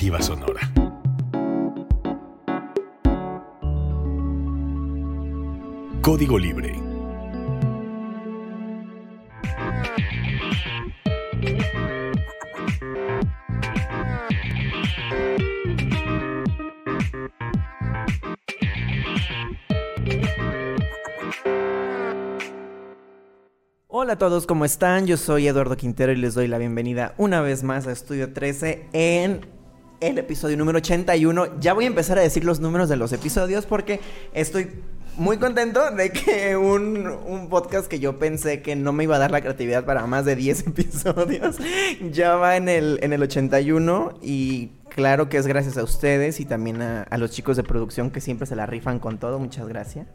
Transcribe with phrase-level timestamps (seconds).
[0.00, 0.60] Sonora.
[6.00, 6.72] Código Libre.
[23.86, 25.06] Hola a todos, ¿cómo están?
[25.06, 28.86] Yo soy Eduardo Quintero y les doy la bienvenida una vez más a Estudio 13
[28.94, 29.59] en
[30.00, 31.60] el episodio número 81.
[31.60, 34.00] Ya voy a empezar a decir los números de los episodios porque
[34.32, 34.70] estoy
[35.16, 39.18] muy contento de que un, un, podcast que yo pensé que no me iba a
[39.18, 41.56] dar la creatividad para más de 10 episodios
[42.10, 46.46] ya va en el, en el 81 y claro que es gracias a ustedes y
[46.46, 49.38] también a, a, los chicos de producción que siempre se la rifan con todo.
[49.38, 50.06] Muchas gracias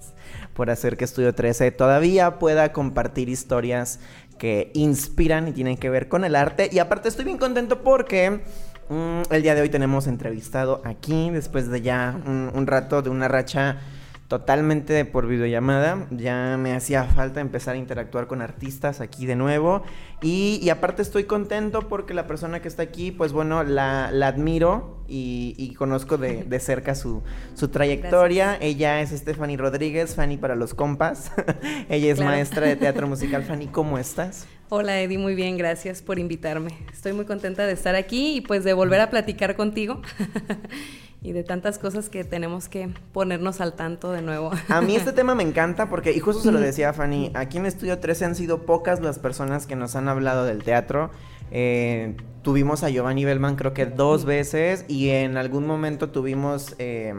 [0.53, 3.99] por hacer que Estudio 13 todavía pueda compartir historias
[4.37, 6.69] que inspiran y tienen que ver con el arte.
[6.71, 8.41] Y aparte estoy bien contento porque
[8.89, 13.09] mmm, el día de hoy tenemos entrevistado aquí, después de ya un, un rato de
[13.09, 13.79] una racha
[14.27, 16.07] totalmente por videollamada.
[16.11, 19.83] Ya me hacía falta empezar a interactuar con artistas aquí de nuevo.
[20.21, 24.27] Y, y aparte estoy contento porque la persona que está aquí, pues bueno, la, la
[24.27, 27.21] admiro y, y, conozco de, de cerca su,
[27.53, 28.45] su trayectoria.
[28.53, 28.63] Gracias.
[28.63, 31.31] Ella es Stephanie Rodríguez, Fanny para los compas.
[31.89, 32.31] Ella es claro.
[32.31, 33.43] maestra de teatro musical.
[33.43, 34.47] Fanny, ¿cómo estás?
[34.69, 36.75] Hola Eddie, muy bien, gracias por invitarme.
[36.91, 40.01] Estoy muy contenta de estar aquí y pues de volver a platicar contigo.
[41.21, 44.51] y de tantas cosas que tenemos que ponernos al tanto de nuevo.
[44.69, 47.57] A mí este tema me encanta porque, y justo se lo decía a Fanny, aquí
[47.57, 51.11] en Estudio 13 han sido pocas las personas que nos han hablado del teatro.
[51.51, 56.75] Eh, tuvimos a Giovanni Bellman creo que dos veces y en algún momento tuvimos...
[56.79, 57.13] Eh,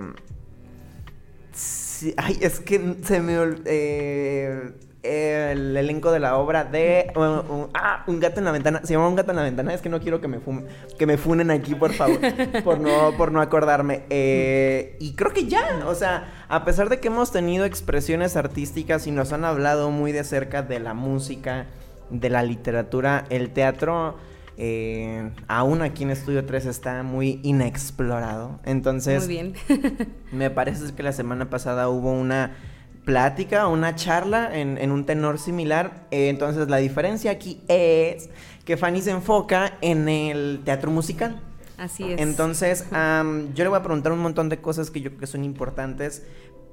[1.52, 3.36] sí, ay, es que se me...
[3.66, 4.72] Eh,
[5.06, 8.80] el elenco de la obra de uh, uh, ah, Un gato en la ventana.
[8.84, 9.72] Se llama Un gato en la ventana.
[9.72, 10.62] Es que no quiero que me, fum
[10.98, 12.18] que me funen aquí, por favor.
[12.64, 14.02] por, no, por no acordarme.
[14.10, 15.84] Eh, y creo que ya.
[15.86, 20.12] O sea, a pesar de que hemos tenido expresiones artísticas y nos han hablado muy
[20.12, 21.66] de cerca de la música,
[22.10, 24.16] de la literatura, el teatro.
[24.58, 28.58] Eh, aún aquí en Estudio 3 está muy inexplorado.
[28.64, 29.54] Entonces, muy bien.
[30.32, 32.56] me parece que la semana pasada hubo una
[33.06, 36.06] plática, una charla en, en un tenor similar.
[36.10, 38.28] Eh, entonces la diferencia aquí es
[38.66, 41.40] que Fanny se enfoca en el teatro musical.
[41.78, 42.20] Así es.
[42.20, 45.26] Entonces um, yo le voy a preguntar un montón de cosas que yo creo que
[45.26, 46.24] son importantes.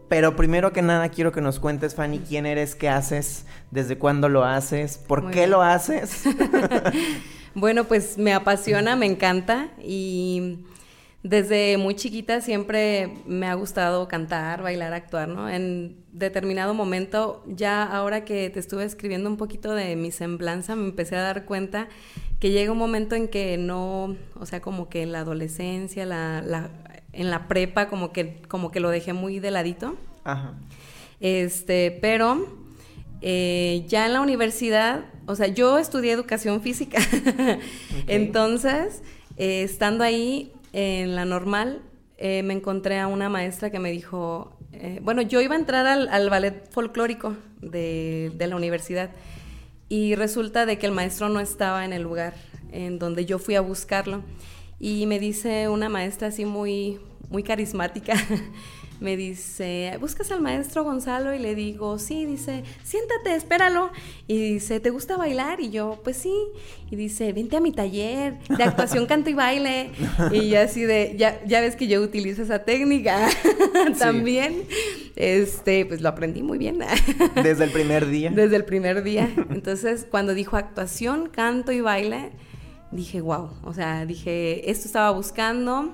[0.10, 4.28] Pero primero que nada quiero que nos cuentes, Fanny, quién eres, qué haces, desde cuándo
[4.28, 5.52] lo haces, por Muy qué bien.
[5.52, 6.24] lo haces.
[7.56, 10.66] bueno, pues me apasiona, me encanta y
[11.24, 15.50] desde muy chiquita siempre me ha gustado cantar, bailar, actuar, ¿no?
[15.50, 20.86] En determinado momento, ya ahora que te estuve escribiendo un poquito de mi semblanza, me
[20.86, 21.88] empecé a dar cuenta
[22.42, 26.42] que llega un momento en que no, o sea, como que en la adolescencia, la,
[26.42, 26.72] la,
[27.14, 29.96] en la prepa, como que, como que lo dejé muy de ladito.
[30.26, 30.56] Ajá.
[31.22, 32.46] Este, pero
[33.22, 37.00] eh, ya en la universidad, o sea, yo estudié educación física.
[37.22, 37.58] okay.
[38.08, 39.02] Entonces,
[39.38, 41.82] eh, estando ahí, en la normal
[42.18, 45.86] eh, me encontré a una maestra que me dijo, eh, bueno, yo iba a entrar
[45.86, 49.12] al, al ballet folclórico de, de, la universidad
[49.90, 52.34] y resulta de que el maestro no estaba en el lugar
[52.72, 54.24] en donde yo fui a buscarlo.
[54.80, 58.16] Y me dice una maestra así muy, muy carismática,
[59.04, 61.36] me dice, ¿buscas al maestro Gonzalo?
[61.36, 63.92] Y le digo, sí, dice, siéntate, espéralo.
[64.28, 65.60] Y dice, ¿te gusta bailar?
[65.60, 66.34] Y yo, pues sí.
[66.90, 69.92] Y dice, vente a mi taller de actuación, canto y baile.
[70.32, 73.28] Y yo así de, ya, ya ves que yo utilizo esa técnica
[74.00, 74.64] también.
[74.70, 75.12] Sí.
[75.18, 76.80] Este, pues lo aprendí muy bien.
[77.44, 78.32] Desde el primer día.
[78.32, 79.30] Desde el primer día.
[79.50, 82.32] Entonces, cuando dijo actuación, canto y baile,
[82.92, 83.50] dije, wow.
[83.64, 85.94] O sea, dije, esto estaba buscando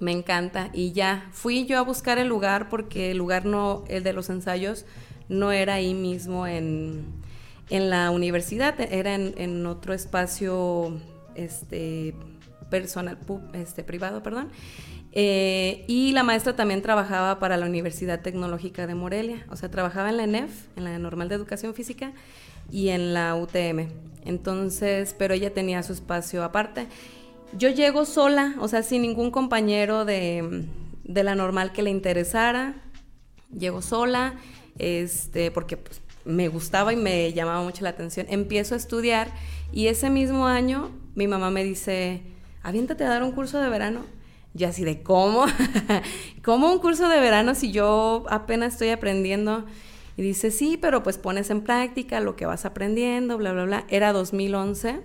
[0.00, 0.70] me encanta.
[0.72, 4.30] Y ya, fui yo a buscar el lugar porque el lugar no, el de los
[4.30, 4.84] ensayos,
[5.28, 7.04] no era ahí mismo en,
[7.70, 11.00] en la universidad, era en, en, otro espacio
[11.34, 12.14] este,
[12.70, 13.18] personal,
[13.52, 14.48] este, privado, perdón.
[15.12, 20.10] Eh, y la maestra también trabajaba para la Universidad Tecnológica de Morelia, o sea, trabajaba
[20.10, 22.12] en la ENEF, en la Normal de Educación Física,
[22.70, 23.88] y en la UTM.
[24.24, 26.86] Entonces, pero ella tenía su espacio aparte.
[27.52, 30.66] Yo llego sola, o sea, sin ningún compañero de,
[31.04, 32.74] de la normal que le interesara.
[33.56, 34.34] Llego sola,
[34.78, 38.26] este, porque pues, me gustaba y me llamaba mucho la atención.
[38.28, 39.30] Empiezo a estudiar
[39.72, 42.22] y ese mismo año mi mamá me dice,
[42.62, 44.04] aviéntate a dar un curso de verano.
[44.52, 45.46] Yo así de, ¿cómo?
[46.44, 49.64] ¿Cómo un curso de verano si yo apenas estoy aprendiendo?
[50.16, 53.84] Y dice, sí, pero pues pones en práctica lo que vas aprendiendo, bla, bla, bla.
[53.88, 55.00] Era 2011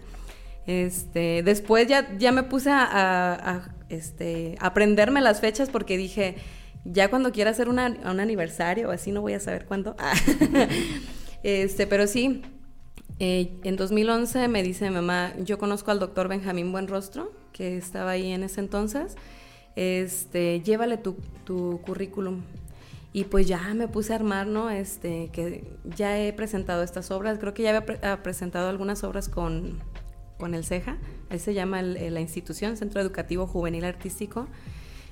[0.72, 6.36] este, después ya, ya me puse a, este, aprenderme las fechas porque dije,
[6.86, 9.96] ya cuando quiera hacer un aniversario así, no voy a saber cuándo.
[11.44, 12.42] este, pero sí,
[13.20, 18.12] eh, en 2011 me dice mi mamá, yo conozco al doctor Benjamín Buenrostro, que estaba
[18.12, 19.16] ahí en ese entonces,
[19.76, 22.42] llévale tu, currículum.
[23.14, 24.70] Y pues ya me puse a armar, ¿no?
[24.70, 25.66] Este, que
[25.98, 29.82] ya he presentado estas obras, creo que ya había presentado algunas obras con,
[30.42, 30.98] con el CEJA,
[31.30, 34.48] ahí se llama la institución, Centro Educativo Juvenil Artístico.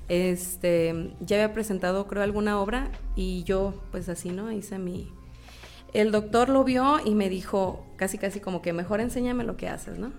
[0.08, 4.50] Este, ya había presentado, creo, alguna obra y yo, pues así, ¿no?
[4.50, 5.08] Hice mi...
[5.92, 9.68] El doctor lo vio y me dijo, casi, casi como que mejor enséñame lo que
[9.68, 10.12] haces, ¿no?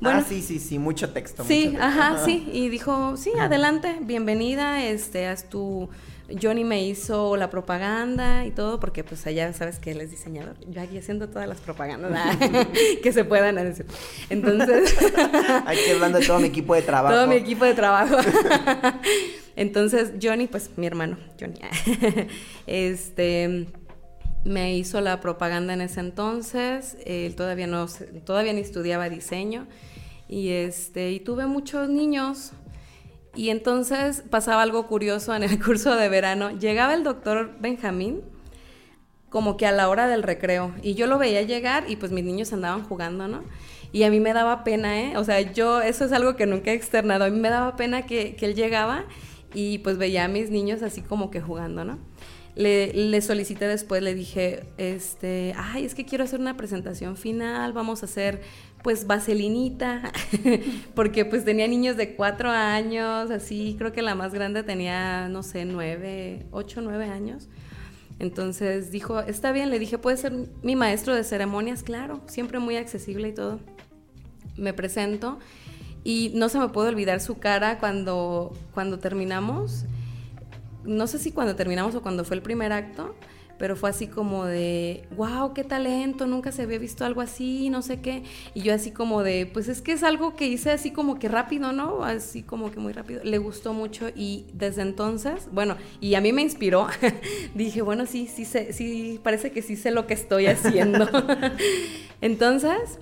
[0.00, 1.42] Bueno, ah, sí, sí, sí, mucho texto.
[1.42, 2.48] Sí, ajá, sí.
[2.52, 5.88] Y dijo, sí, adelante, bienvenida, este, haz tu
[6.40, 10.56] Johnny me hizo la propaganda y todo, porque pues allá sabes que él es diseñador.
[10.68, 12.36] Yo aquí haciendo todas las propagandas
[13.02, 13.86] que se puedan hacer.
[14.28, 14.96] Entonces.
[15.66, 17.14] aquí hablando de todo mi equipo de trabajo.
[17.14, 18.16] Todo mi equipo de trabajo.
[19.56, 21.60] Entonces, Johnny, pues mi hermano, Johnny,
[22.66, 23.66] este
[24.44, 26.96] me hizo la propaganda en ese entonces.
[27.04, 27.86] Él todavía no,
[28.24, 29.66] todavía ni estudiaba diseño.
[30.28, 32.52] Y este, y tuve muchos niños
[33.34, 36.50] y entonces pasaba algo curioso en el curso de verano.
[36.50, 38.22] Llegaba el doctor Benjamín
[39.28, 42.24] como que a la hora del recreo y yo lo veía llegar y pues mis
[42.24, 43.44] niños andaban jugando, ¿no?
[43.92, 45.16] Y a mí me daba pena, ¿eh?
[45.16, 48.06] O sea, yo, eso es algo que nunca he externado, a mí me daba pena
[48.06, 49.04] que, él llegaba
[49.54, 51.98] y pues veía a mis niños así como que jugando, ¿no?
[52.56, 57.72] Le, le, solicité después, le dije, este, ay, es que quiero hacer una presentación final,
[57.72, 58.42] vamos a hacer
[58.82, 60.12] pues vaselinita,
[60.94, 65.42] porque pues tenía niños de cuatro años, así, creo que la más grande tenía, no
[65.42, 67.48] sé, nueve, ocho, nueve años.
[68.18, 70.32] Entonces dijo, está bien, le dije, puede ser
[70.62, 73.60] mi maestro de ceremonias, claro, siempre muy accesible y todo.
[74.56, 75.38] Me presento
[76.04, 79.84] y no se me puede olvidar su cara cuando, cuando terminamos,
[80.84, 83.14] no sé si cuando terminamos o cuando fue el primer acto,
[83.60, 87.82] pero fue así como de, wow, qué talento, nunca se había visto algo así, no
[87.82, 88.22] sé qué.
[88.54, 91.28] Y yo así como de, pues es que es algo que hice así como que
[91.28, 92.02] rápido, ¿no?
[92.02, 93.22] Así como que muy rápido.
[93.22, 96.88] Le gustó mucho y desde entonces, bueno, y a mí me inspiró.
[97.54, 101.06] Dije, bueno, sí, sí, sé, sí, parece que sí sé lo que estoy haciendo.
[102.22, 102.98] entonces,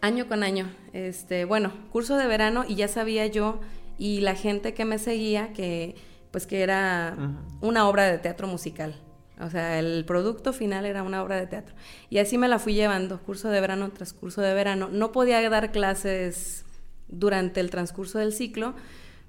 [0.00, 3.58] año con año, este, bueno, curso de verano y ya sabía yo
[3.98, 5.96] y la gente que me seguía que
[6.30, 7.16] pues que era
[7.60, 8.94] una obra de teatro musical.
[9.40, 11.74] O sea, el producto final era una obra de teatro.
[12.10, 14.88] Y así me la fui llevando, curso de verano tras curso de verano.
[14.90, 16.64] No podía dar clases
[17.08, 18.74] durante el transcurso del ciclo,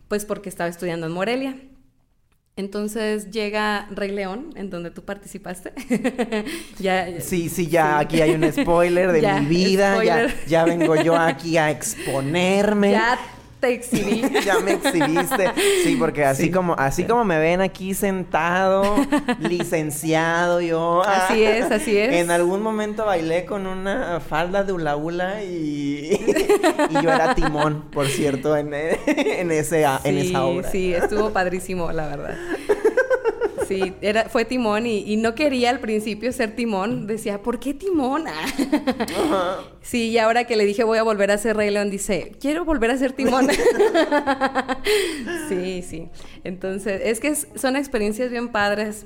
[0.08, 1.58] pues porque estaba estudiando en Morelia.
[2.56, 5.72] Entonces llega Rey León, en donde tú participaste.
[6.80, 10.04] ya, sí, sí, ya aquí hay un spoiler de mi vida.
[10.04, 12.92] Ya, ya, vengo yo aquí a exponerme.
[13.00, 13.18] Ya
[13.60, 14.24] te exhibí.
[14.46, 15.52] ya me exhibiste.
[15.84, 18.96] Sí, porque así como así como me ven aquí sentado,
[19.40, 21.04] licenciado yo.
[21.04, 22.14] Así es, así es.
[22.14, 26.12] En algún momento bailé con una falda de hula hula y,
[26.90, 30.70] y yo era timón, por cierto, en, en, ese, en esa obra.
[30.70, 32.38] Sí, estuvo padrísimo, la verdad
[33.70, 37.08] sí, era, fue Timón y, no quería al principio ser Timón.
[37.08, 38.26] Decía, ¿por qué Timón?
[39.82, 42.66] Sí, y ahora que le dije voy a volver a ser Rey León, dice, quiero
[42.66, 43.48] volver a ser Timón.
[45.50, 46.10] sí, sí.
[46.44, 49.06] Entonces, es que son experiencias bien padres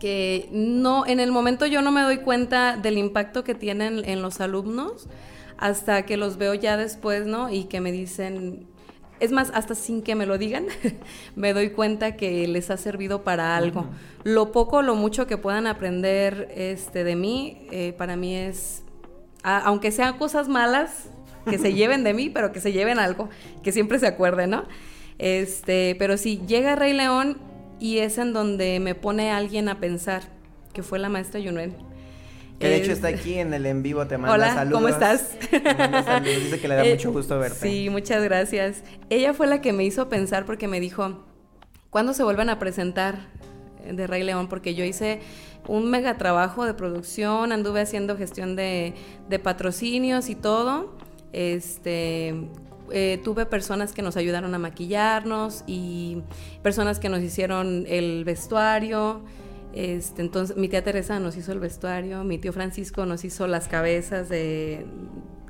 [0.00, 4.22] que no, en el momento yo no me doy cuenta del impacto que tienen en
[4.22, 5.08] los alumnos
[5.58, 7.48] hasta que los veo ya después, ¿no?
[7.48, 8.66] Y que me dicen,
[9.22, 10.66] es más, hasta sin que me lo digan,
[11.36, 13.86] me doy cuenta que les ha servido para algo.
[14.24, 18.82] Lo poco o lo mucho que puedan aprender este, de mí, eh, para mí es,
[19.44, 21.08] aunque sean cosas malas,
[21.48, 23.28] que se lleven de mí, pero que se lleven algo,
[23.62, 24.64] que siempre se acuerden, ¿no?
[25.18, 27.38] Este, pero sí, llega Rey León
[27.78, 30.22] y es en donde me pone alguien a pensar,
[30.72, 31.76] que fue la maestra Yunuen.
[32.62, 34.78] Que de hecho está aquí en el en vivo, te manda Hola, saludos.
[34.78, 35.36] ¿cómo estás?
[36.22, 37.68] dice que le da mucho gusto verte.
[37.68, 38.84] Sí, muchas gracias.
[39.10, 41.24] Ella fue la que me hizo pensar porque me dijo,
[41.90, 43.18] ¿cuándo se vuelven a presentar
[43.90, 44.48] de Rey León?
[44.48, 45.18] Porque yo hice
[45.66, 48.94] un mega trabajo de producción, anduve haciendo gestión de,
[49.42, 50.94] patrocinios y todo.
[51.32, 52.34] Este,
[52.92, 56.22] eh, tuve personas que nos ayudaron a maquillarnos y
[56.62, 59.22] personas que nos hicieron el vestuario.
[59.72, 63.68] Este, entonces, mi tía Teresa nos hizo el vestuario, mi tío Francisco nos hizo las
[63.68, 64.86] cabezas de,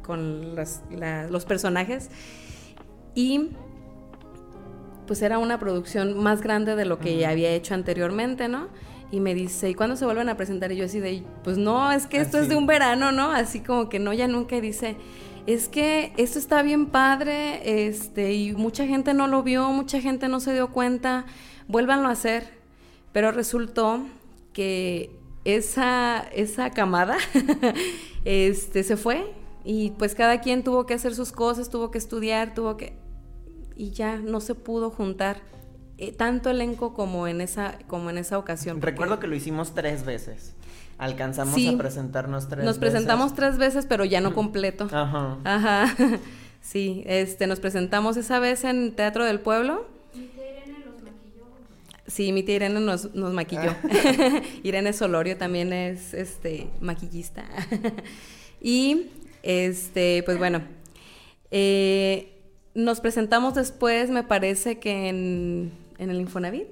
[0.02, 2.10] con los personajes.
[3.14, 3.50] Y
[5.06, 8.68] pues era una producción más grande de lo que ya había hecho anteriormente, ¿no?
[9.10, 10.72] Y me dice, ¿y cuándo se vuelven a presentar?
[10.72, 13.30] Y yo así de, pues no, es que esto es de un verano, ¿no?
[13.30, 14.56] Así como que no, ya nunca.
[14.56, 14.96] Y dice,
[15.46, 20.28] es que esto está bien padre, este, y mucha gente no lo vio, mucha gente
[20.28, 21.26] no se dio cuenta,
[21.68, 22.61] vuélvanlo a hacer.
[23.12, 24.06] Pero resultó
[24.52, 25.10] que
[25.44, 27.16] esa, esa camada
[28.24, 29.32] este, se fue
[29.64, 32.94] y pues cada quien tuvo que hacer sus cosas, tuvo que estudiar, tuvo que...
[33.76, 35.40] y ya no se pudo juntar.
[35.98, 38.82] Eh, tanto elenco como en esa, como en esa ocasión.
[38.82, 40.54] Recuerdo que lo hicimos tres veces.
[40.98, 42.64] Alcanzamos a presentarnos tres veces.
[42.64, 44.88] Nos presentamos tres veces, pero ya no completo.
[44.90, 45.38] Ajá.
[45.44, 45.94] Ajá.
[46.62, 49.84] Sí, este, nos presentamos esa vez en Teatro del Pueblo.
[50.14, 51.42] Mi tía Irene los maquilló.
[52.12, 53.74] Sí, mi tía Irene nos, nos maquilló.
[54.62, 57.42] Irene Solorio también es este maquillista.
[58.60, 59.06] y
[59.42, 60.60] este, pues bueno.
[61.50, 62.38] Eh,
[62.74, 66.66] nos presentamos después, me parece que en, en el Infonavit.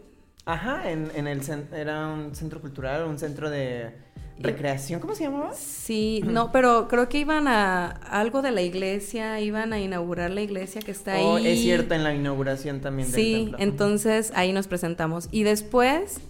[0.44, 1.40] Ajá, en, en el
[1.72, 3.94] era un centro cultural, un centro de
[4.40, 5.52] recreación, ¿cómo se llamaba?
[5.54, 10.40] Sí, no, pero creo que iban a algo de la iglesia, iban a inaugurar la
[10.40, 11.46] iglesia que está oh, ahí.
[11.46, 13.10] Es cierto, en la inauguración también.
[13.10, 15.28] Del sí, entonces ahí nos presentamos.
[15.30, 16.20] Y después,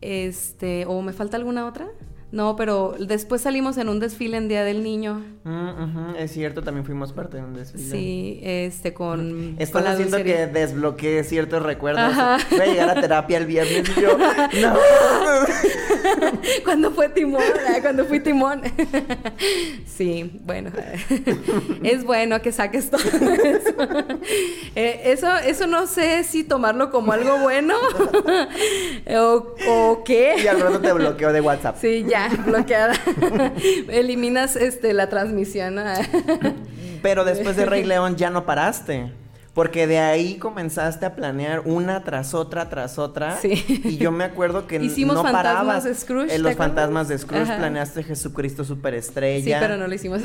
[0.00, 1.88] este, o me falta alguna otra.
[2.30, 5.24] No, pero después salimos en un desfile en Día del Niño.
[5.44, 7.90] Mm, es cierto, también fuimos parte de un desfile.
[7.90, 9.56] Sí, este, con...
[9.58, 12.14] Están haciendo que desbloquee ciertos recuerdos.
[12.50, 14.18] Voy a llegar a terapia el viernes y yo...
[14.60, 14.74] ¡No!
[16.64, 17.42] cuando fue Timón,
[17.80, 18.60] cuando fui Timón.
[19.86, 20.70] sí, bueno.
[21.82, 23.74] es bueno que saques todo eso.
[24.74, 25.28] Eh, eso.
[25.38, 27.74] Eso no sé si tomarlo como algo bueno
[29.16, 30.34] o, o qué.
[30.42, 31.76] Y al rato te bloqueo de WhatsApp.
[31.80, 32.94] Sí, ya bloqueada.
[33.88, 35.76] Eliminas este, la transmisión.
[37.02, 39.12] Pero después de Rey León ya no paraste.
[39.54, 43.38] Porque de ahí comenzaste a planear una tras otra, tras otra.
[43.38, 43.64] Sí.
[43.82, 46.32] Y yo me acuerdo que hicimos no fantasmas de Scrooge.
[46.32, 49.58] En los fantasmas de Scrooge planeaste Jesucristo Superestrella.
[49.58, 50.22] Sí, pero no lo hicimos.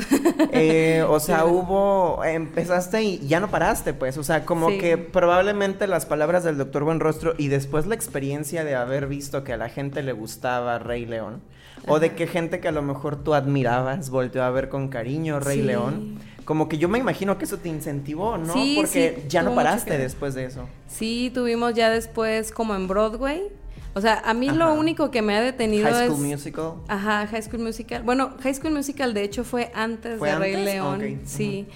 [0.52, 2.22] Eh, o sea, hubo.
[2.24, 4.18] Empezaste y ya no paraste, pues.
[4.18, 8.76] O sea, como que probablemente las palabras del doctor Buenrostro y después la experiencia de
[8.76, 11.42] haber visto que a la gente le gustaba Rey León
[11.86, 15.40] o de que gente que a lo mejor tú admirabas volteó a ver con cariño
[15.40, 16.18] Rey León.
[16.44, 18.52] Como que yo me imagino que eso te incentivó, ¿no?
[18.52, 20.68] Sí, Porque ya no paraste después de eso.
[20.88, 23.48] Sí, tuvimos ya después como en Broadway.
[23.94, 26.72] O sea, a mí lo único que me ha detenido High School Musical.
[26.88, 28.02] Ajá, High School Musical.
[28.02, 31.20] Bueno, High School Musical de hecho fue antes de Rey León.
[31.24, 31.66] Sí.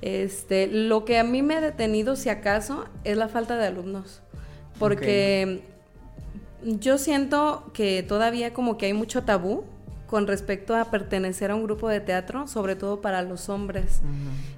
[0.00, 4.22] Este, lo que a mí me ha detenido, si acaso, es la falta de alumnos.
[4.78, 5.62] Porque
[6.62, 9.64] yo siento que todavía como que hay mucho tabú
[10.06, 14.00] con respecto a pertenecer a un grupo de teatro, sobre todo para los hombres.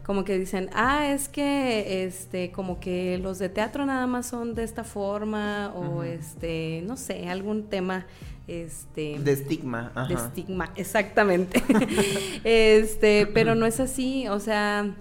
[0.06, 4.54] Como que dicen, ah, es que este, como que los de teatro nada más son
[4.54, 8.06] de esta forma, o este, no sé, algún tema
[8.50, 11.62] este de estigma de estigma exactamente.
[12.44, 14.92] Este pero no es así o sea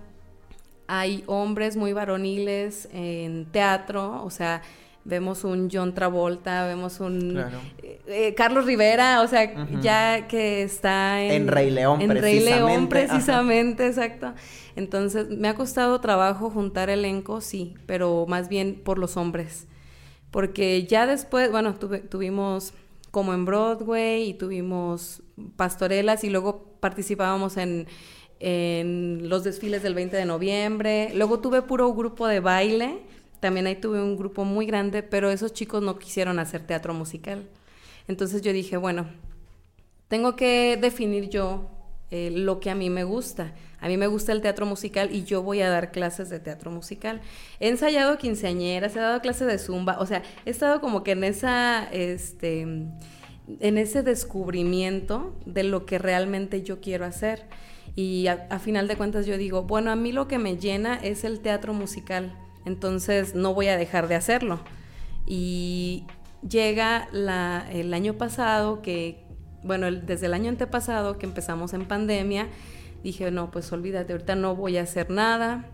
[0.87, 4.61] hay hombres muy varoniles en teatro o sea
[5.09, 7.37] vemos un John Travolta, vemos un
[7.81, 12.87] eh, eh, Carlos Rivera, o sea, ya que está en, Rey León, en Rey León
[12.87, 14.33] precisamente, exacto.
[14.75, 19.67] Entonces, me ha costado trabajo juntar elenco, sí, pero más bien por los hombres.
[20.31, 22.73] Porque ya después, bueno, tuvimos
[23.11, 25.23] como en Broadway y tuvimos
[25.55, 27.87] pastorelas y luego participábamos en,
[28.39, 31.11] en los desfiles del 20 de noviembre.
[31.15, 32.99] Luego tuve puro grupo de baile
[33.39, 37.47] también ahí tuve un grupo muy grande, pero esos chicos no quisieron hacer teatro musical.
[38.07, 39.07] Entonces yo dije, bueno,
[40.07, 41.69] tengo que definir yo
[42.11, 43.53] eh, lo que a mí me gusta.
[43.79, 46.69] A mí me gusta el teatro musical y yo voy a dar clases de teatro
[46.71, 47.21] musical.
[47.59, 51.23] He ensayado quinceañeras, he dado clases de zumba, o sea, he estado como que en
[51.23, 57.45] esa, este, en ese descubrimiento de lo que realmente yo quiero hacer.
[57.95, 61.23] Y a final de cuentas yo digo, bueno, a mí lo que me llena es
[61.23, 62.33] el teatro musical
[62.69, 64.59] entonces no voy a dejar de hacerlo.
[65.25, 66.05] Y
[66.47, 69.25] llega el año pasado que,
[69.63, 72.47] bueno, desde el año antepasado que empezamos en pandemia,
[73.03, 75.65] dije, no, pues olvídate, ahorita no voy a hacer nada.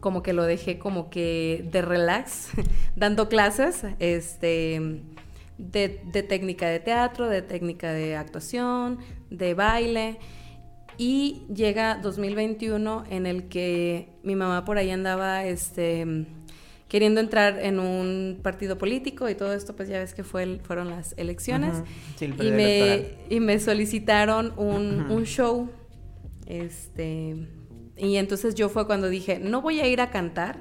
[0.00, 2.50] Como que lo dejé como que de relax,
[2.96, 5.02] dando clases, este,
[5.58, 8.98] de, de técnica de teatro, de técnica de actuación,
[9.30, 10.18] de baile.
[10.98, 16.26] Y llega 2021 en el que mi mamá por ahí andaba este,
[16.88, 20.88] queriendo entrar en un partido político y todo esto, pues ya ves que fue fueron
[20.88, 21.82] las elecciones.
[22.20, 25.68] y, me, y me solicitaron un, un, show.
[26.46, 27.36] Este,
[27.96, 30.60] y entonces yo fue cuando dije, no voy a ir a cantar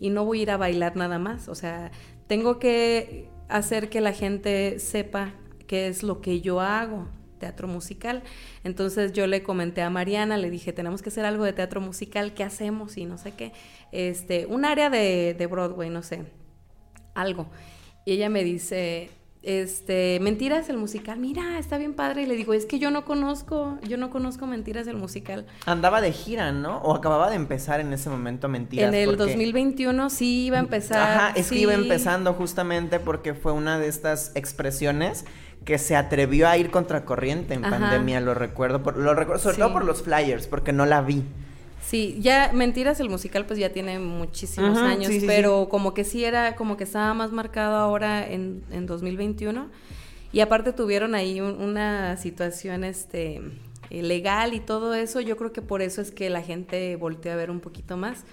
[0.00, 1.48] y no voy a ir a bailar nada más.
[1.48, 1.92] O sea,
[2.26, 5.34] tengo que hacer que la gente sepa
[5.68, 7.06] qué es lo que yo hago
[7.42, 8.22] teatro musical.
[8.62, 12.34] Entonces yo le comenté a Mariana, le dije, tenemos que hacer algo de teatro musical,
[12.34, 12.96] ¿qué hacemos?
[12.96, 13.52] Y no sé qué.
[13.90, 16.22] Este, un área de, de Broadway, no sé,
[17.14, 17.48] algo.
[18.04, 19.10] Y ella me dice,
[19.42, 22.22] este, Mentiras el musical, mira, está bien padre.
[22.22, 25.46] Y le digo, es que yo no conozco, yo no conozco Mentiras el musical.
[25.66, 26.78] Andaba de gira, ¿no?
[26.78, 28.88] O acababa de empezar en ese momento Mentiras.
[28.88, 31.00] En el 2021 sí iba a empezar.
[31.00, 35.24] Ajá, es que iba empezando justamente porque fue una de estas expresiones
[35.64, 39.72] que se atrevió a ir contracorriente en pandemia, lo recuerdo, por, lo recuerdo sobre todo
[39.72, 41.24] por los flyers, porque no la vi.
[41.84, 46.54] Sí, ya Mentiras el musical pues ya tiene muchísimos años, pero como que sí era,
[46.54, 49.68] como que estaba más marcado ahora en, en 2021.
[50.32, 53.42] Y aparte tuvieron ahí una situación este
[53.90, 57.30] eh, legal y todo eso, yo creo que por eso es que la gente volteó
[57.32, 58.24] a ver un poquito más.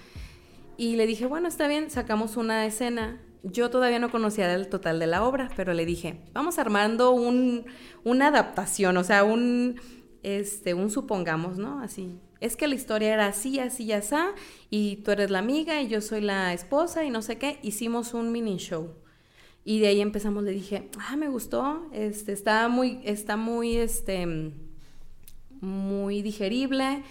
[0.78, 3.20] Y le dije, bueno, está bien, sacamos una escena.
[3.42, 7.66] Yo todavía no conocía el total de la obra, pero le dije, vamos armando un,
[8.04, 9.78] una adaptación, o sea, un,
[10.22, 11.80] este, un supongamos, ¿no?
[11.82, 14.16] Así, es que la historia era así, así y así,
[14.70, 18.14] y tú eres la amiga y yo soy la esposa y no sé qué, hicimos
[18.14, 18.94] un mini show.
[19.64, 24.52] Y de ahí empezamos, le dije, ah, me gustó, este, está muy, está muy, este,
[25.60, 27.02] muy digerible.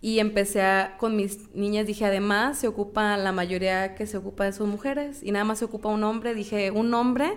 [0.00, 4.44] Y empecé a, con mis niñas, dije, además se ocupa, la mayoría que se ocupa
[4.44, 7.32] de sus mujeres, y nada más se ocupa un hombre, dije, un hombre,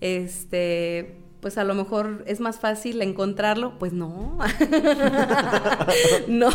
[0.00, 4.38] este, pues a lo mejor es más fácil encontrarlo, pues no.
[6.28, 6.50] no,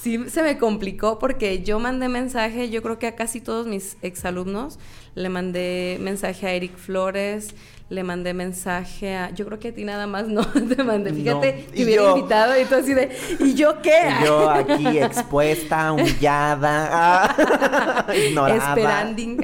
[0.00, 3.96] sí se me complicó porque yo mandé mensaje, yo creo que a casi todos mis
[4.02, 4.78] exalumnos,
[5.14, 7.54] le mandé mensaje a Eric Flores,
[7.90, 9.30] le mandé mensaje a.
[9.30, 11.12] Yo creo que a ti nada más no te mandé.
[11.12, 13.16] Fíjate, te hubiera invitado y tú así de.
[13.40, 14.10] ¿Y yo qué?
[14.24, 17.34] yo aquí expuesta, humillada,
[18.28, 18.74] ignorada.
[18.74, 19.38] Esperanding.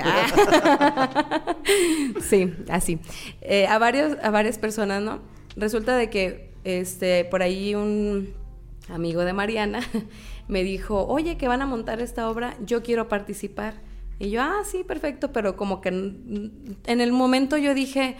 [2.21, 2.99] sí, así.
[3.43, 5.21] Eh, a, varios, a varias personas, ¿no?
[5.57, 8.35] Resulta de que este, por ahí un
[8.89, 9.81] amigo de Mariana
[10.49, 13.75] me dijo, oye, que van a montar esta obra, yo quiero participar.
[14.21, 18.17] Y yo, ah, sí, perfecto, pero como que en, el momento yo dije,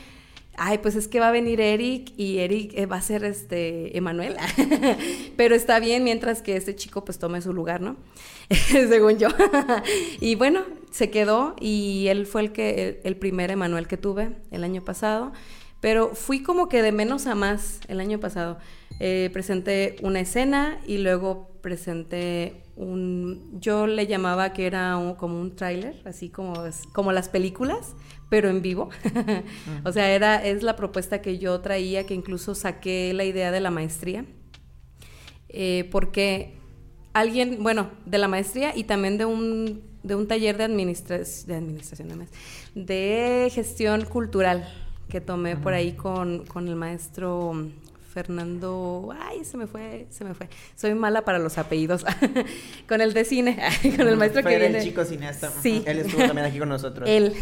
[0.57, 3.97] ay, pues es que va a venir Eric y Eric eh, va a ser este
[3.99, 4.35] Emanuel.
[5.37, 7.97] pero está bien mientras que este chico pues tome su lugar, ¿no?
[8.71, 9.29] Según yo.
[10.21, 14.65] y bueno, se quedó y él fue el que el primer Emanuel que tuve el
[14.65, 15.33] año pasado.
[15.83, 18.59] Pero fui como que de menos a más el año pasado.
[19.01, 23.61] Eh, presenté una escena y luego presenté un...
[23.61, 26.55] Yo le llamaba que era como un tráiler, así como,
[26.93, 27.95] como las películas,
[28.29, 28.89] pero en vivo.
[29.85, 33.61] o sea, era, es la propuesta que yo traía, que incluso saqué la idea de
[33.61, 34.25] la maestría.
[35.49, 36.55] Eh, porque
[37.13, 41.55] alguien, bueno, de la maestría y también de un, de un taller de, administración de
[41.57, 42.29] administración,
[42.75, 44.67] de gestión cultural
[45.09, 47.53] que tomé por ahí con, el maestro
[48.13, 50.49] Fernando, ay, se me fue, se me fue.
[50.75, 52.05] Soy mala para los apellidos.
[52.89, 53.57] con el de cine,
[53.97, 54.79] con el maestro que viene.
[54.79, 55.51] el chico cineasta.
[55.63, 55.85] Sí.
[55.87, 57.09] Él estuvo también aquí con nosotros.
[57.09, 57.33] Él.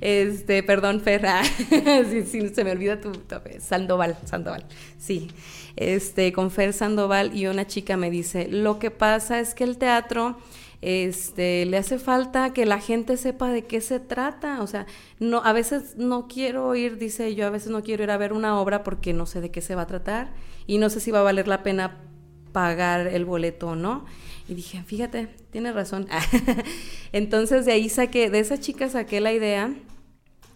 [0.00, 1.44] Este, perdón, Ferra.
[2.10, 4.64] sí, se me olvida tu, tu, Sandoval, Sandoval.
[4.98, 5.30] Sí.
[5.76, 9.78] Este, con Fer Sandoval y una chica me dice, "Lo que pasa es que el
[9.78, 10.38] teatro
[10.80, 14.86] este, le hace falta que la gente sepa de qué se trata, o sea,
[15.18, 18.32] no, a veces no quiero ir, dice yo, a veces no quiero ir a ver
[18.32, 20.30] una obra porque no sé de qué se va a tratar
[20.66, 21.98] y no sé si va a valer la pena
[22.52, 24.04] pagar el boleto o no.
[24.48, 26.08] Y dije, fíjate, tiene razón.
[27.12, 29.74] Entonces de ahí saqué, de esa chica saqué la idea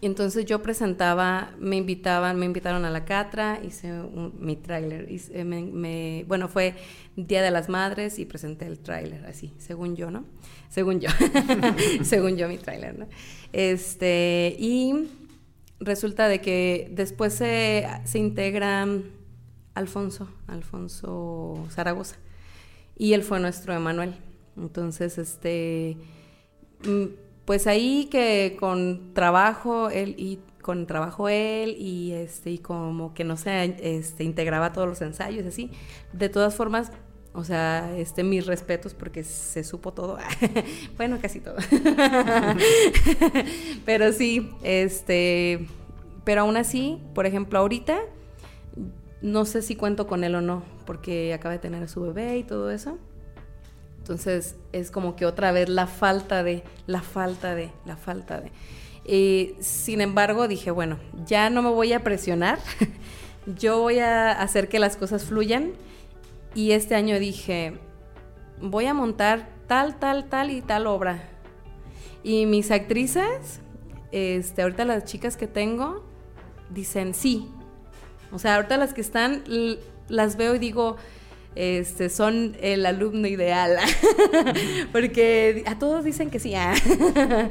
[0.03, 3.89] y entonces yo presentaba, me invitaban, me invitaron a la Catra, hice
[4.37, 5.07] mi tráiler.
[5.45, 6.75] Me, bueno, fue
[7.15, 10.25] Día de las Madres y presenté el tráiler, así, según yo, ¿no?
[10.67, 11.07] Según yo,
[12.03, 13.07] según yo mi tráiler, ¿no?
[13.53, 15.07] Este, y
[15.79, 18.85] resulta de que después se, se integra
[19.73, 22.17] Alfonso, Alfonso Zaragoza,
[22.97, 24.15] y él fue nuestro Emanuel.
[24.57, 25.95] Entonces, este
[27.45, 33.23] pues ahí que con trabajo él y con trabajo él y este y como que
[33.23, 35.71] no se este, integraba todos los ensayos así.
[36.13, 36.91] De todas formas
[37.33, 40.17] o sea este mis respetos porque se supo todo.
[40.97, 41.55] Bueno casi todo.
[43.85, 45.67] Pero sí este
[46.23, 47.99] pero aún así por ejemplo ahorita
[49.21, 52.37] no sé si cuento con él o no porque acaba de tener a su bebé
[52.37, 52.97] y todo eso
[54.03, 58.51] entonces es como que otra vez la falta de, la falta de, la falta de.
[59.05, 62.59] Y, sin embargo, dije, bueno, ya no me voy a presionar,
[63.45, 65.71] yo voy a hacer que las cosas fluyan.
[66.53, 67.79] Y este año dije,
[68.61, 71.23] voy a montar tal, tal, tal y tal obra.
[72.23, 73.61] Y mis actrices,
[74.11, 76.03] este, ahorita las chicas que tengo,
[76.69, 77.49] dicen sí.
[78.33, 79.45] O sea, ahorita las que están,
[80.09, 80.97] las veo y digo,
[81.55, 83.77] este, son el alumno ideal.
[84.91, 86.53] Porque a todos dicen que sí.
[86.55, 86.73] Ah.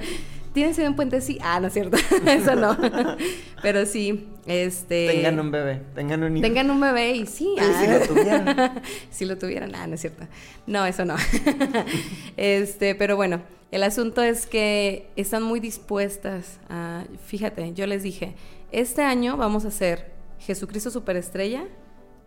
[0.52, 1.20] ¿Tienes un puente?
[1.22, 1.38] Sí.
[1.42, 1.96] Ah, no es cierto.
[2.26, 2.76] Eso no.
[3.62, 5.08] Pero sí, este...
[5.08, 6.42] Tengan un bebé, tengan un hijo.
[6.42, 7.54] Tengan un bebé y sí.
[7.58, 7.72] Ah.
[7.80, 8.82] Si lo tuvieran.
[9.10, 9.74] si lo tuvieran.
[9.74, 10.26] Ah, no es cierto.
[10.66, 11.16] No, eso no.
[12.36, 17.04] este, pero bueno, el asunto es que están muy dispuestas a...
[17.26, 18.34] Fíjate, yo les dije,
[18.70, 21.64] este año vamos a hacer Jesucristo Superestrella,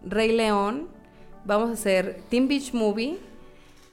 [0.03, 0.87] Rey León,
[1.45, 3.17] vamos a hacer Team Beach Movie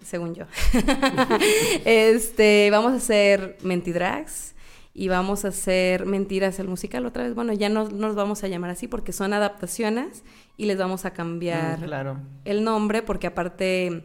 [0.04, 0.44] según yo.
[1.84, 4.54] este, vamos a hacer Mentidrags
[4.94, 7.34] y vamos a hacer Mentiras el musical otra vez.
[7.34, 10.24] Bueno, ya no, nos vamos a llamar así porque son adaptaciones
[10.56, 14.04] y les vamos a cambiar mm, el nombre porque aparte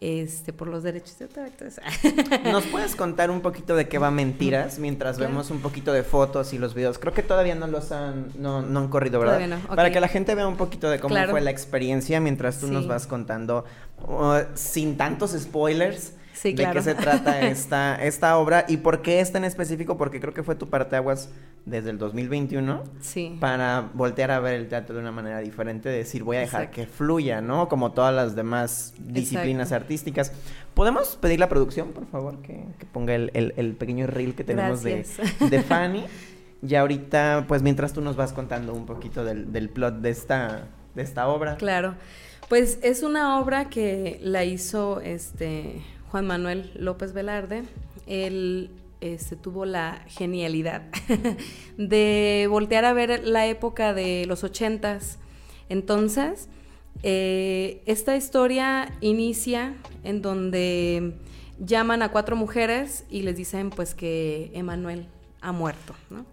[0.00, 1.48] este, por los derechos de autor.
[2.44, 6.52] ¿Nos puedes contar un poquito de qué va Mentiras mientras vemos un poquito de fotos
[6.52, 6.98] y los videos?
[6.98, 9.58] Creo que todavía no los han, no, no han corrido, ¿verdad?
[9.68, 12.86] Para que la gente vea un poquito de cómo fue la experiencia mientras tú nos
[12.86, 13.64] vas contando,
[14.06, 19.38] uh, sin tantos spoilers, de qué se trata esta, esta obra y por qué esta
[19.38, 21.30] en específico, porque creo que fue tu parteaguas
[21.64, 23.36] desde el 2021 sí.
[23.40, 26.86] para voltear a ver el teatro de una manera diferente, decir voy a dejar que
[26.86, 27.68] fluya, ¿no?
[27.68, 30.32] Como todas las demás disciplinas artísticas.
[30.74, 35.04] ¿Podemos pedir la producción, por favor, que, ponga el, pequeño reel que tenemos de,
[35.50, 36.04] de Fanny?
[36.62, 40.68] Y ahorita, pues mientras tú nos vas contando un poquito del, del plot de esta,
[40.94, 41.56] de esta obra.
[41.56, 41.94] Claro.
[42.48, 47.64] Pues es una obra que la hizo este Juan Manuel López Velarde,
[48.06, 50.82] él este, tuvo la genialidad
[51.78, 55.18] de voltear a ver la época de los ochentas.
[55.68, 56.48] Entonces,
[57.02, 61.14] eh, esta historia inicia en donde
[61.60, 65.06] llaman a cuatro mujeres y les dicen pues que Emanuel
[65.40, 66.24] ha muerto, ¿no?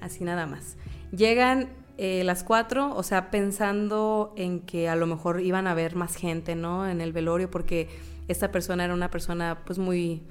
[0.00, 0.76] Así nada más.
[1.10, 5.94] Llegan eh, las cuatro, o sea, pensando en que a lo mejor iban a ver
[5.94, 6.88] más gente, ¿no?
[6.88, 7.88] En el velorio, porque
[8.28, 10.22] esta persona era una persona pues muy,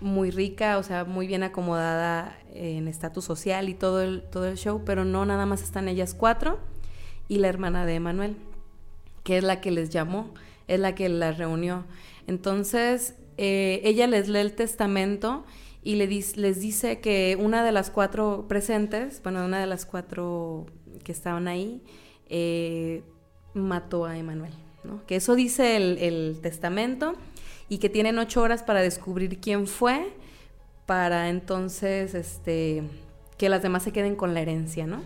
[0.00, 4.56] muy rica, o sea, muy bien acomodada en estatus social y todo el, todo el
[4.56, 6.58] show, pero no nada más están ellas cuatro
[7.28, 8.36] y la hermana de Emanuel,
[9.22, 10.32] que es la que les llamó,
[10.66, 11.84] es la que las reunió.
[12.26, 15.44] Entonces, eh, ella les lee el testamento
[15.82, 20.66] y le les dice que una de las cuatro presentes, bueno, una de las cuatro
[21.04, 21.82] que estaban ahí,
[22.28, 23.02] eh,
[23.54, 24.52] mató a Emanuel.
[25.06, 27.14] Que eso dice el, testamento
[27.68, 30.12] y que tienen ocho horas para descubrir quién fue,
[30.86, 32.82] para entonces este,
[33.38, 35.02] que las demás se queden con la herencia, ¿no?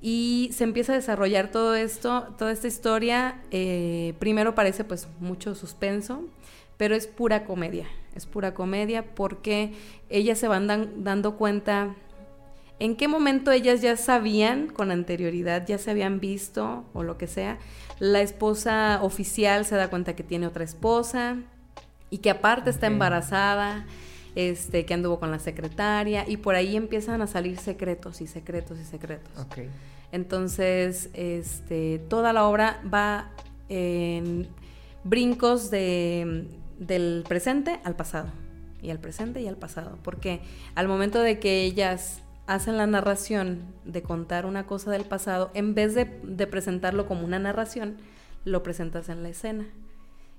[0.00, 3.40] Y se empieza a desarrollar todo esto, toda esta historia.
[3.52, 6.24] Eh, primero parece pues mucho suspenso,
[6.76, 7.86] pero es pura comedia.
[8.16, 9.72] Es pura comedia porque
[10.10, 10.66] ellas se van
[11.04, 11.94] dando cuenta
[12.82, 17.28] en qué momento ellas ya sabían con anterioridad, ya se habían visto o lo que
[17.28, 17.58] sea,
[18.00, 21.36] la esposa oficial se da cuenta que tiene otra esposa
[22.10, 23.86] y que aparte está embarazada,
[24.34, 28.80] este, que anduvo con la secretaria y por ahí empiezan a salir secretos y secretos
[28.80, 29.30] y secretos.
[30.10, 33.30] Entonces, este, toda la obra va
[33.68, 34.48] en
[35.04, 36.48] brincos de,
[36.80, 38.32] del presente al pasado
[38.82, 40.40] y al presente y al pasado, porque
[40.74, 42.22] al momento de que ellas
[42.54, 46.06] hacen la narración de contar una cosa del pasado, en vez de,
[46.46, 47.96] presentarlo como una narración,
[48.44, 49.66] lo presentas en la escena.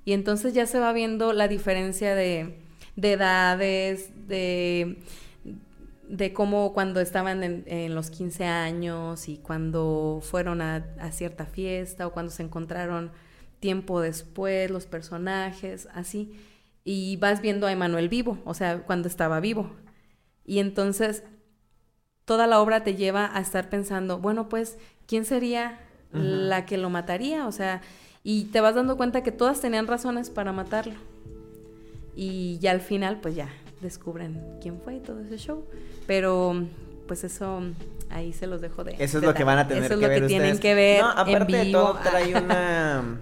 [0.05, 2.59] Y entonces ya se va viendo la diferencia de,
[2.97, 5.01] edades, de,
[6.07, 12.05] de cómo cuando estaban en, los 15 años y cuando fueron a, a, cierta fiesta
[12.05, 13.11] o cuando se encontraron
[13.59, 16.31] tiempo después los personajes, así.
[16.83, 19.71] Y vas viendo a Emanuel vivo, o sea, cuando estaba vivo.
[20.45, 21.23] Y entonces
[22.25, 25.79] toda la obra te lleva a estar pensando, bueno, pues, ¿quién sería
[26.11, 27.47] la que lo mataría?
[27.47, 27.81] O sea,
[28.23, 30.95] y te vas dando cuenta que todas tenían razones para matarlo.
[32.15, 33.49] Y ya al final, pues ya
[33.81, 35.65] descubren quién fue y todo ese show.
[36.07, 36.65] Pero,
[37.07, 37.61] pues eso,
[38.09, 38.95] ahí se los dejo de.
[38.99, 41.01] Eso es lo que van a tener eso que es lo que tienen que ver.
[41.01, 43.17] No, aparte de todo, trae una.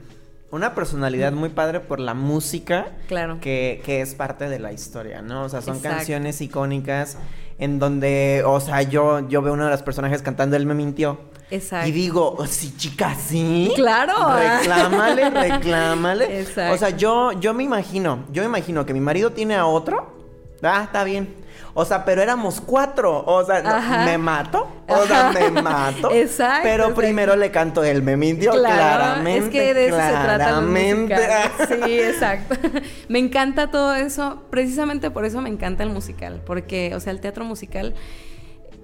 [0.52, 3.40] una personalidad muy padre por la música claro.
[3.40, 5.44] que, que, es parte de la historia, ¿no?
[5.44, 7.18] O sea, son canciones icónicas
[7.62, 11.20] en donde, o sea, yo, yo veo uno de los personajes cantando, él me mintió.
[11.52, 11.88] Exacto.
[11.88, 13.72] Y digo, oh, sí, chica, sí.
[13.76, 14.14] Claro.
[14.36, 16.40] Reclámale, reclámale.
[16.40, 16.74] Exacto.
[16.74, 20.18] O sea, yo, yo me imagino, yo me imagino que mi marido tiene a otro.
[20.64, 21.36] Ah, está bien.
[21.76, 23.24] O sea, pero éramos cuatro.
[23.28, 24.68] O sea, me mato.
[25.00, 26.12] O sea, me mato.
[26.14, 26.62] Exacto.
[26.64, 29.46] Pero primero le canto él, me mintió claramente.
[29.46, 30.62] Es que de eso se trata
[31.68, 32.56] Sí, exacto.
[33.08, 34.44] me encanta todo eso.
[34.50, 36.42] Precisamente por eso me encanta el musical.
[36.46, 37.94] Porque, o sea, el teatro musical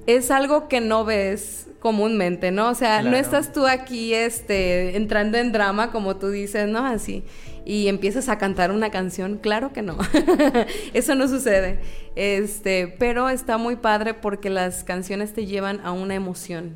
[0.05, 2.69] es algo que no ves comúnmente, ¿no?
[2.69, 6.85] O sea, no estás tú aquí este entrando en drama como tú dices, ¿no?
[6.85, 7.23] Así
[7.69, 9.97] y empiezas a cantar una canción, claro que no.
[10.93, 11.81] Eso no sucede.
[12.15, 16.75] Este, pero está muy padre porque las canciones te llevan a una emoción.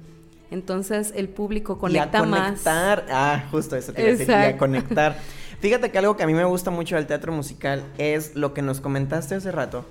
[0.52, 2.42] Entonces, el público conecta y a más.
[2.42, 3.06] conectar.
[3.10, 4.60] Ah, justo eso te iba a decir, y a Exacto.
[4.60, 5.18] conectar.
[5.62, 8.62] Fíjate que algo que a mí me gusta mucho del teatro musical es lo que
[8.62, 9.86] nos comentaste hace rato,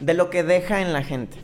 [0.00, 1.38] de lo que deja en la gente.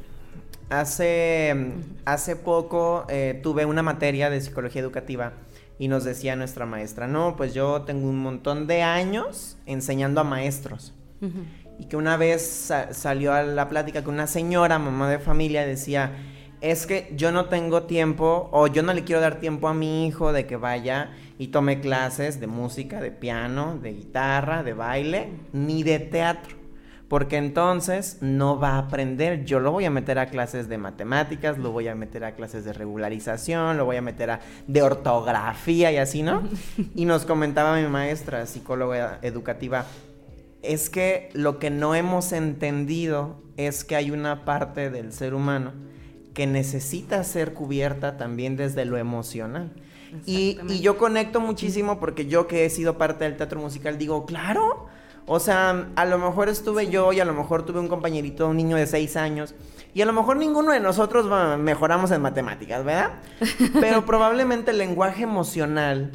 [0.69, 1.57] Hace,
[2.05, 5.33] hace poco eh, tuve una materia de psicología educativa
[5.79, 10.25] y nos decía nuestra maestra, no, pues yo tengo un montón de años enseñando a
[10.25, 10.95] maestros.
[11.79, 15.67] Y que una vez sa- salió a la plática que una señora, mamá de familia,
[15.67, 16.13] decía,
[16.63, 20.07] es que yo no tengo tiempo o yo no le quiero dar tiempo a mi
[20.07, 25.29] hijo de que vaya y tome clases de música, de piano, de guitarra, de baile,
[25.53, 26.57] ni de teatro.
[27.09, 29.45] Porque entonces no va a aprender.
[29.45, 32.65] Yo lo voy a meter a clases de matemáticas, lo voy a meter a clases
[32.65, 36.43] de regularización, lo voy a meter a de ortografía y así, ¿no?
[36.97, 39.87] Y nos comentaba mi maestra, psicóloga educativa,
[40.63, 45.73] es que lo que no hemos entendido es que hay una parte del ser humano
[46.35, 49.73] que necesita ser cubierta también desde lo emocional.
[50.25, 54.27] Y, y yo conecto muchísimo porque yo que he sido parte del teatro musical digo,
[54.27, 54.87] claro.
[55.27, 58.57] O sea, a lo mejor estuve yo y a lo mejor tuve un compañerito, un
[58.57, 59.55] niño de seis años,
[59.93, 61.27] y a lo mejor ninguno de nosotros
[61.59, 63.15] mejoramos en matemáticas, ¿verdad?
[63.81, 66.13] Pero probablemente el lenguaje emocional,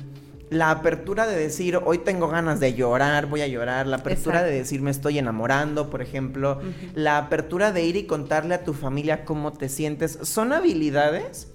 [0.49, 4.51] la apertura de decir, hoy tengo ganas de llorar, voy a llorar, la apertura Exacto.
[4.51, 6.61] de decir, me estoy enamorando, por ejemplo,
[6.93, 11.47] la apertura de ir y contarle a tu familia cómo te sientes, son habilidades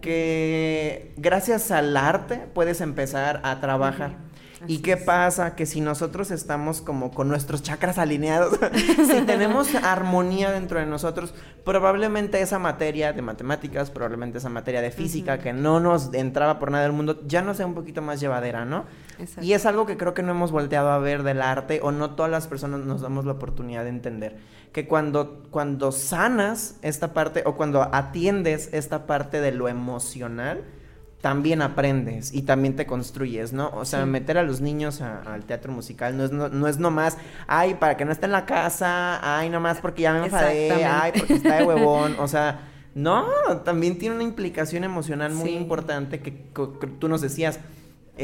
[0.00, 4.16] que gracias al arte puedes empezar a trabajar.
[4.16, 4.33] ¿Y
[4.64, 5.02] Así qué es.
[5.02, 5.54] pasa?
[5.54, 8.58] Que si nosotros estamos como con nuestros chakras alineados,
[9.06, 14.90] si tenemos armonía dentro de nosotros, probablemente esa materia de matemáticas, probablemente esa materia de
[14.90, 18.20] física que no nos entraba por nada del mundo, ya no sea un poquito más
[18.20, 18.84] llevadera, ¿no?
[19.18, 19.44] Exacto.
[19.44, 22.14] Y es algo que creo que no hemos volteado a ver del arte o no
[22.14, 24.36] todas las personas nos damos la oportunidad de entender.
[24.72, 30.64] Que cuando, cuando sanas esta parte o cuando atiendes esta parte de lo emocional,
[31.24, 33.70] también aprendes y también te construyes, ¿no?
[33.70, 34.10] O sea, Sí.
[34.10, 37.96] meter a los niños al teatro musical no es, no, no es nomás, ay, para
[37.96, 41.56] que no esté en la casa, ay, nomás porque ya me enfadé, ay, porque está
[41.56, 43.24] de huevón, o sea, no,
[43.64, 45.56] también tiene una implicación emocional muy Sí.
[45.56, 47.58] importante que, tú nos decías.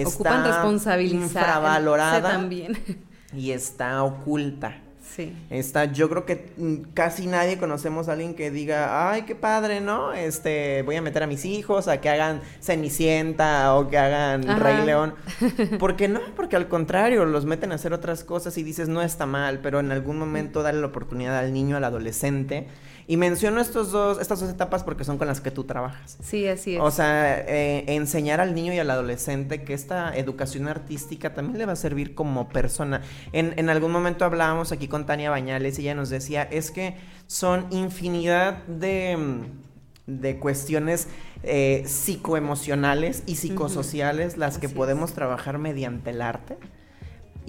[0.05, 2.77] Ocupan está responsabilizar infravalorada también.
[3.35, 4.75] y está oculta.
[5.15, 5.37] Sí.
[5.51, 9.81] Está, yo creo que mm, casi nadie conocemos a alguien que diga, ay, qué padre,
[9.81, 10.13] ¿no?
[10.13, 14.59] Este, voy a meter a mis hijos a que hagan Cenicienta o que hagan Ajá.
[14.59, 15.15] Rey León.
[15.79, 16.21] ¿Por qué no?
[16.37, 19.81] Porque al contrario, los meten a hacer otras cosas y dices, no está mal, pero
[19.81, 22.67] en algún momento dale la oportunidad al niño, al adolescente.
[23.11, 26.17] Y menciono estos dos, estas dos etapas porque son con las que tú trabajas.
[26.23, 26.81] Sí, así es.
[26.81, 31.67] O sea, eh, enseñar al niño y al adolescente que esta educación artística también le
[31.67, 33.03] va a servir como persona.
[33.33, 36.95] En, en algún momento hablábamos aquí con Tania Bañales y ella nos decía, es que
[37.27, 41.09] son infinidad de, mm, de cuestiones
[41.43, 44.77] eh, psicoemocionales y psicosociales las que Así es.
[44.79, 46.59] podemos trabajar mediante el arte.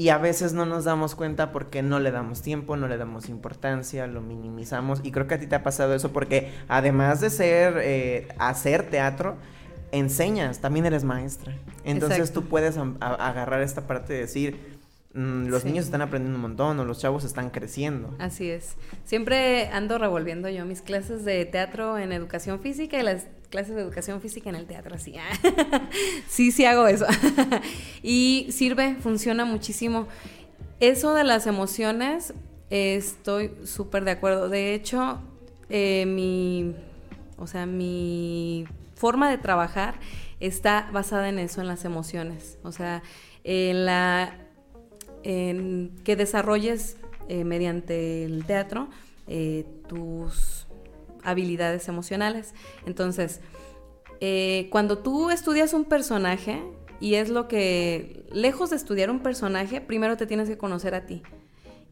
[0.02, 3.30] Y a veces no nos damos cuenta porque no le damos tiempo, no le damos
[3.30, 5.00] importancia, lo minimizamos.
[5.04, 8.90] Y creo que a ti te ha pasado eso porque además de ser, eh, hacer
[8.90, 9.36] teatro,
[9.92, 11.54] enseñas, también eres maestra.
[11.84, 12.42] Entonces Exacto.
[12.42, 14.71] tú puedes a- agarrar esta parte de decir,
[15.14, 15.68] los Sí.
[15.70, 18.16] niños están aprendiendo un montón o los chavos están creciendo.
[18.20, 18.76] Así es.
[19.04, 23.82] Siempre ando revolviendo yo mis clases de teatro en educación física y las clases de
[23.82, 25.14] educación física en el teatro, así.
[26.30, 27.06] sí, sí hago eso.
[28.04, 30.08] y sirve, funciona muchísimo.
[30.80, 32.34] Eso de las emociones,
[32.70, 34.48] eh, estoy súper de acuerdo.
[34.50, 35.20] De hecho,
[35.70, 36.74] eh, mi,
[37.38, 39.96] o sea, mi forma de trabajar
[40.40, 42.58] está basada en eso, en las emociones.
[42.64, 43.04] O sea,
[43.44, 44.38] en la
[45.24, 48.90] en que desarrolles eh, mediante el teatro
[49.28, 50.68] eh, tus
[51.24, 52.54] habilidades emocionales.
[52.86, 53.40] Entonces,
[54.20, 56.62] eh, cuando tú estudias un personaje,
[57.00, 61.06] y es lo que, lejos de estudiar un personaje, primero te tienes que conocer a
[61.06, 61.24] ti.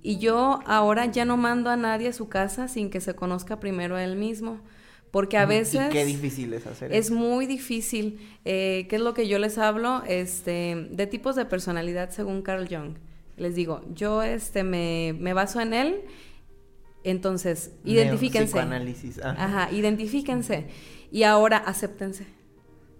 [0.01, 3.59] Y yo ahora ya no mando a nadie a su casa sin que se conozca
[3.59, 4.59] primero a él mismo.
[5.11, 5.87] Porque a veces...
[5.87, 7.15] Y qué difícil es hacer Es eso.
[7.15, 8.19] muy difícil.
[8.45, 10.03] Eh, ¿Qué es lo que yo les hablo?
[10.07, 12.95] Este, de tipos de personalidad según Carl Jung.
[13.39, 16.01] Les digo, yo este, me, me baso en él.
[17.03, 18.47] Entonces, identifíquense.
[18.47, 19.19] Psicoanálisis.
[19.19, 19.43] ajá.
[19.43, 20.67] Ajá, identifíquense.
[21.11, 22.27] Y ahora acéptense.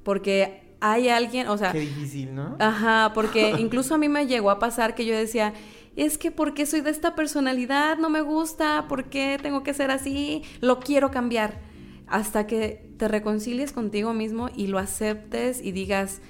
[0.04, 2.56] Porque hay alguien, o sea, Qué difícil, ¿no?
[2.60, 5.54] Ajá, porque incluso a mí me llegó a pasar que yo decía,
[5.96, 7.98] es que ¿por qué soy de esta personalidad?
[7.98, 10.44] No me gusta, ¿por qué tengo que ser así?
[10.62, 11.68] Lo quiero cambiar.
[12.08, 16.22] hasta que te reconcilies contigo mismo y lo aceptes y digas,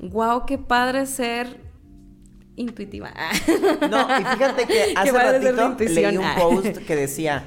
[0.00, 1.67] wow, qué padre ser
[2.58, 3.12] intuitiva.
[3.90, 7.44] No, y fíjate que hace ratito leí un post que decía,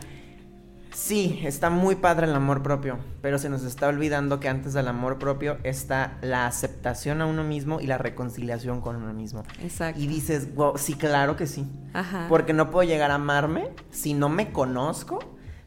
[0.93, 4.87] sí, está muy padre el amor propio, pero se nos está olvidando que antes del
[4.87, 9.43] amor propio está la aceptación a uno mismo y la reconciliación con uno mismo.
[9.61, 9.99] Exacto.
[9.99, 11.65] Y dices, wow, sí, claro que sí.
[11.93, 12.25] Ajá.
[12.29, 15.19] Porque no puedo llegar a amarme si no me conozco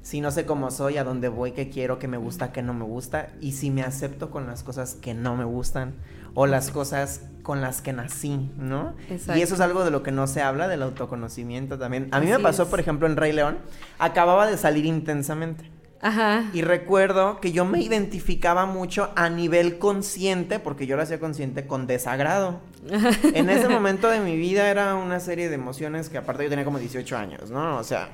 [0.05, 2.75] si no sé cómo soy, a dónde voy, qué quiero, qué me gusta, qué no
[2.75, 5.95] me gusta, y si me acepto con las cosas que no me gustan
[6.35, 8.95] o las cosas con las que nací, ¿no?
[9.11, 9.39] Exacto.
[9.39, 12.09] Y eso es algo de lo que no se habla, del autoconocimiento también.
[12.11, 13.59] A mí me pasó, por ejemplo, en Rey León,
[13.99, 15.71] acababa de salir intensamente.
[16.01, 16.51] Ajá.
[16.55, 21.67] Y recuerdo que yo me identificaba mucho a nivel consciente, porque yo lo hacía consciente,
[21.67, 22.61] con desagrado.
[23.35, 26.65] en ese momento de mi vida era una serie de emociones que aparte yo tenía
[26.65, 27.77] como 18 años, ¿no?
[27.77, 28.09] O sea,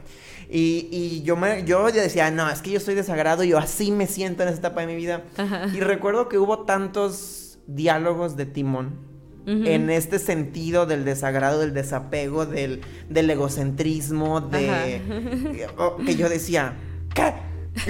[0.48, 4.08] y, y yo, me, yo decía, no, es que yo estoy desagrado, yo así me
[4.08, 5.22] siento en esta etapa de mi vida.
[5.36, 5.68] Ajá.
[5.72, 9.09] Y recuerdo que hubo tantos diálogos de timón.
[9.50, 15.00] En este sentido del desagrado, del desapego, del, del egocentrismo, de
[16.06, 16.74] que yo decía,
[17.14, 17.32] ¿qué?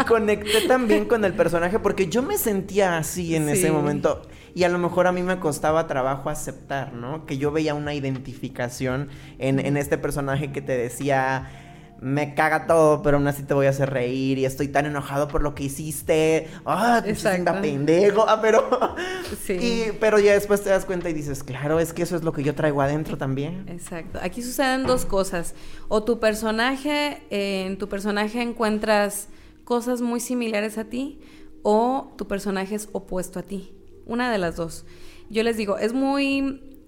[0.00, 3.52] y conecté también con el personaje porque yo me sentía así en Sí.
[3.52, 4.22] ese momento
[4.54, 7.24] y a lo mejor a mí me costaba trabajo aceptar, ¿no?
[7.24, 11.63] Que yo veía una identificación en, en este personaje que te decía,
[12.04, 15.26] me caga todo, pero aún así te voy a hacer reír y estoy tan enojado
[15.26, 17.62] por lo que hiciste, ah, Exacto.
[17.62, 18.68] pendejo, ah, pero...
[19.42, 19.54] Sí.
[19.54, 22.32] Y, pero ya después te das cuenta y dices, claro, es que eso es lo
[22.32, 23.66] que yo traigo adentro también.
[23.68, 24.18] Exacto.
[24.22, 25.54] Aquí suceden dos cosas.
[25.88, 29.28] O tu personaje, eh, en tu personaje encuentras
[29.64, 31.20] cosas muy similares a ti,
[31.62, 33.74] o tu personaje es opuesto a ti.
[34.04, 34.84] Una de las dos.
[35.30, 36.78] Yo les digo, es muy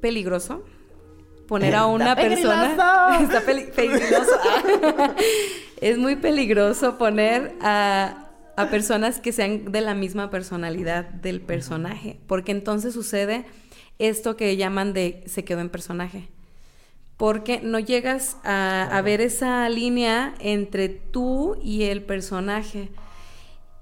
[0.00, 0.64] peligroso
[1.46, 3.18] poner a una persona.
[3.22, 4.32] Está peli- peligroso.
[5.80, 12.18] es muy peligroso poner a, a personas que sean de la misma personalidad del personaje.
[12.26, 13.44] Porque entonces sucede
[13.98, 16.28] esto que llaman de se quedó en personaje.
[17.16, 22.88] Porque no llegas a, a ver esa línea entre tú y el personaje.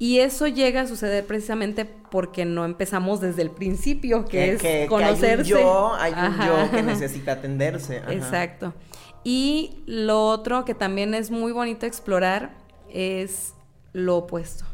[0.02, 4.80] Y eso llega a suceder precisamente porque no empezamos desde el principio, que, es que-
[4.82, 5.54] que conocerse.
[5.54, 7.98] hay un yo, hay un yo que necesita atenderse.
[7.98, 8.12] ajá.
[8.12, 8.74] Exacto.
[9.22, 12.50] Y lo otro que también es muy bonito explorar
[12.92, 13.54] es
[13.92, 14.64] lo opuesto.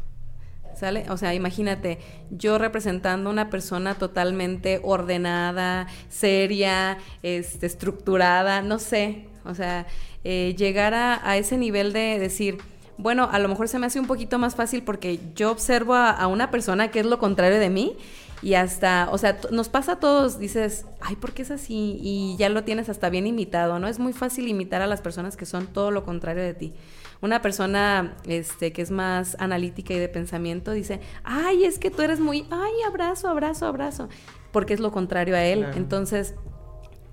[0.75, 1.05] ¿Sale?
[1.09, 1.99] O sea, imagínate,
[2.31, 9.27] yo representando una persona totalmente ordenada, seria, este, estructurada, no sé.
[9.45, 9.85] O sea,
[10.23, 12.57] eh, llegar a, a ese nivel de decir,
[12.99, 16.11] bueno, a lo mejor se me hace un poquito más fácil porque yo observo a,
[16.11, 17.97] a una persona que es lo contrario de mí
[18.41, 21.97] y hasta, o sea, nos pasa a todos, dices, ay, ¿por qué es así?
[22.01, 23.87] Y ya lo tienes hasta bien imitado, ¿no?
[23.87, 26.73] Es muy fácil imitar a las personas que son todo lo contrario de ti.
[27.21, 32.01] Una persona este, que es más analítica y de pensamiento dice, ay, es que tú
[32.01, 34.07] eres muy, ay, abrazo, abrazo, abrazo,
[34.51, 35.59] porque es lo contrario a él.
[35.59, 35.77] Claro.
[35.77, 36.35] Entonces,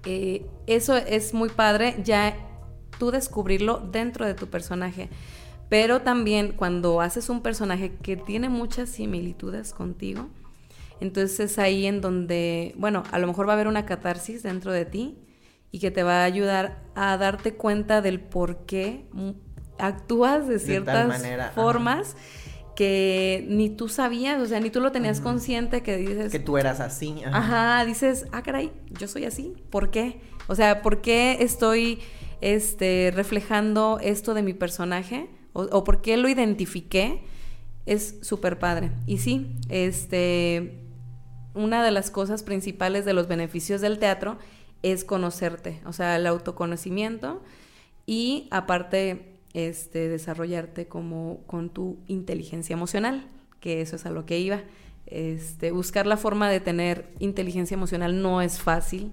[0.05, 2.37] eh, eso es muy padre, ya
[3.01, 5.09] tú descubrirlo dentro de tu personaje.
[5.69, 10.29] Pero también cuando haces un personaje que tiene muchas similitudes contigo,
[11.01, 14.73] entonces es ahí en donde, bueno, a lo mejor va a haber una catarsis dentro
[14.73, 15.19] de ti
[15.73, 19.05] y que te va a ayudar a darte cuenta del por qué
[19.79, 21.51] actúas de ciertas ajá.
[21.55, 22.17] formas
[22.77, 26.59] que ni tú sabías, o sea, ni tú lo tenías consciente que dices, Que tú
[26.59, 27.23] eras así.
[27.25, 27.39] ajá.
[27.79, 29.55] Ajá, dices, ah, caray, yo soy así.
[29.71, 30.21] ¿Por qué?
[30.47, 32.01] O sea, ¿por qué estoy
[32.41, 35.29] este, reflejando esto de mi personaje?
[35.57, 37.23] O, o por qué lo identifiqué?
[37.87, 38.91] Es súper padre.
[39.07, 40.81] Y sí, este,
[41.55, 44.39] una de las cosas principales de los beneficios del teatro
[44.83, 47.43] es conocerte, o sea, el autoconocimiento
[48.05, 53.27] y aparte este, desarrollarte como con tu inteligencia emocional,
[53.61, 54.63] que eso es a lo que iba.
[55.07, 59.13] Este, buscar la forma de tener inteligencia emocional no es fácil,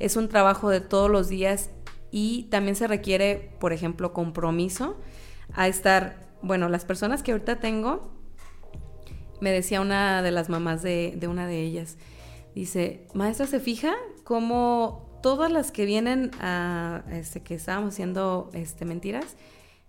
[0.00, 1.70] es un trabajo de todos los días
[2.10, 4.96] y también se requiere, por ejemplo, compromiso
[5.52, 8.12] a estar, bueno, las personas que ahorita tengo,
[9.40, 11.96] me decía una de las mamás de, de una de ellas,
[12.54, 18.84] dice, maestra, ¿se fija cómo todas las que vienen a, este, que estábamos haciendo este,
[18.84, 19.36] mentiras,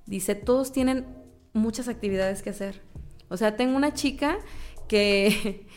[0.05, 1.05] dice, todos tienen
[1.51, 2.81] muchas actividades que hacer.
[3.27, 4.37] O sea, tengo una chica
[4.87, 5.67] que,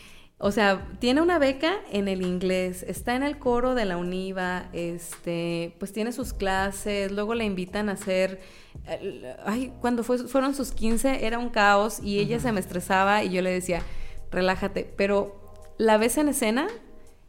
[0.41, 4.69] o sea, tiene una beca en el inglés, está en el coro de la UNIVA,
[4.73, 8.41] este, pues tiene sus clases, luego le invitan a hacer,
[8.87, 13.25] eh, ay, cuando fue- fueron sus 15 era un caos y ella se me estresaba
[13.25, 13.83] y yo le decía,
[14.31, 16.69] relájate, pero la ves en escena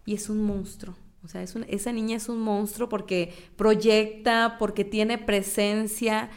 [0.06, 0.96] y es un monstruo.
[1.24, 6.30] O sea, es un- esa niña es un monstruo porque proyecta, porque tiene presencia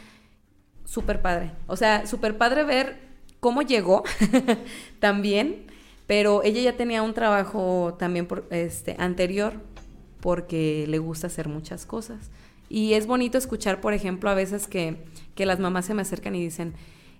[0.85, 1.51] súper padre.
[1.67, 2.97] O sea, súper padre ver
[3.39, 4.03] cómo llegó
[4.99, 5.67] también,
[6.13, 9.53] pero ella ya tenía un trabajo también este, anterior
[10.21, 12.29] porque le gusta hacer muchas cosas.
[12.69, 16.35] Y es bonito escuchar, por ejemplo, a veces que, que las mamás se me acercan
[16.35, 16.75] y dicen,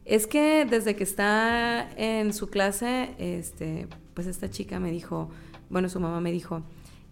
[0.06, 5.32] es que desde que está en su clase, este, pues esta chica me dijo,
[5.72, 6.62] bueno, su mamá me dijo,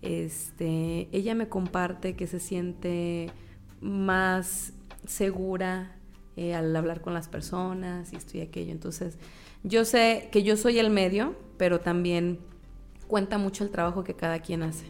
[0.04, 3.32] este, ella me comparte que se siente
[3.80, 4.74] más
[5.08, 5.96] segura
[6.38, 8.72] eh, al hablar con las personas y esto y aquello.
[8.72, 9.18] Entonces,
[9.64, 12.40] yo sé que yo soy el medio, pero también
[13.08, 14.88] cuenta mucho el trabajo que cada quien hace.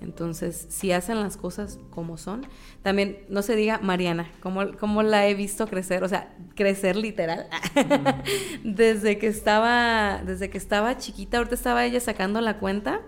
[0.00, 2.46] Entonces, si hacen las cosas como son,
[2.82, 7.48] también no se diga Mariana, como, como la he visto crecer, o sea, crecer literal.
[8.64, 13.02] desde que estaba, desde que estaba chiquita, ahorita estaba ella sacando la cuenta.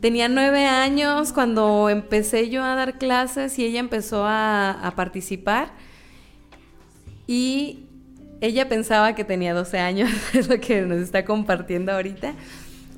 [0.00, 5.74] Tenía nueve años cuando empecé yo a dar clases y ella empezó a, a participar.
[7.28, 7.81] Y
[8.42, 12.34] ella pensaba que tenía 12 años, es lo que nos está compartiendo ahorita.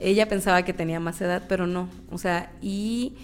[0.00, 1.90] Ella pensaba que tenía más edad, pero no.
[2.10, 3.14] O sea, y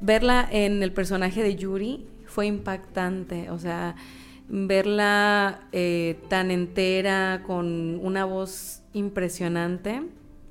[0.00, 3.50] verla en el personaje de Yuri fue impactante.
[3.50, 3.94] O sea,
[4.48, 10.02] verla eh, tan entera, con una voz impresionante.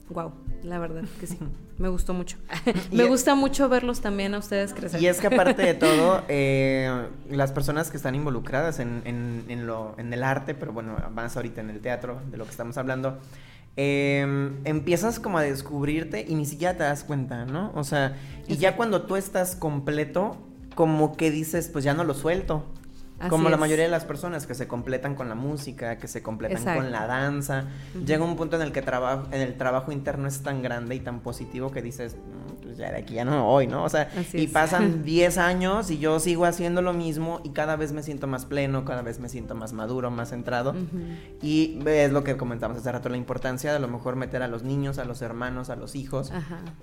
[0.10, 0.32] Wow,
[0.66, 1.38] la verdad que sí.
[1.78, 2.38] Me gustó mucho.
[2.92, 5.02] Me gusta mucho verlos también a ustedes crecer.
[5.02, 9.68] Y es que aparte de todo, eh, las personas que están involucradas en, en, en,
[9.68, 12.78] lo, en el arte, pero bueno, más ahorita en el teatro, de lo que estamos
[12.78, 13.20] hablando,
[13.78, 17.72] eh, empiezas como a descubrirte y ni siquiera te das cuenta, ¿no?
[17.76, 18.16] O sea,
[18.48, 20.38] y ya cuando tú estás completo,
[20.76, 22.66] como que dices, pues ya no lo suelto.
[23.30, 26.64] Como la mayoría de las personas que se completan con la música, que se completan
[26.76, 27.66] con la danza.
[28.06, 31.00] Llega un punto en el que trabajo, en el trabajo interno es tan grande y
[31.00, 33.84] tan positivo que dices, mm, pues ya de aquí ya no voy, ¿no?
[33.84, 37.94] O sea, y pasan 10 años y yo sigo haciendo lo mismo y cada vez
[37.94, 40.76] me siento más pleno, cada vez me siento más maduro, más centrado.
[41.42, 44.48] Y es lo que comentamos hace rato, la importancia de a lo mejor meter a
[44.50, 46.34] los niños, a los hermanos, a los hijos,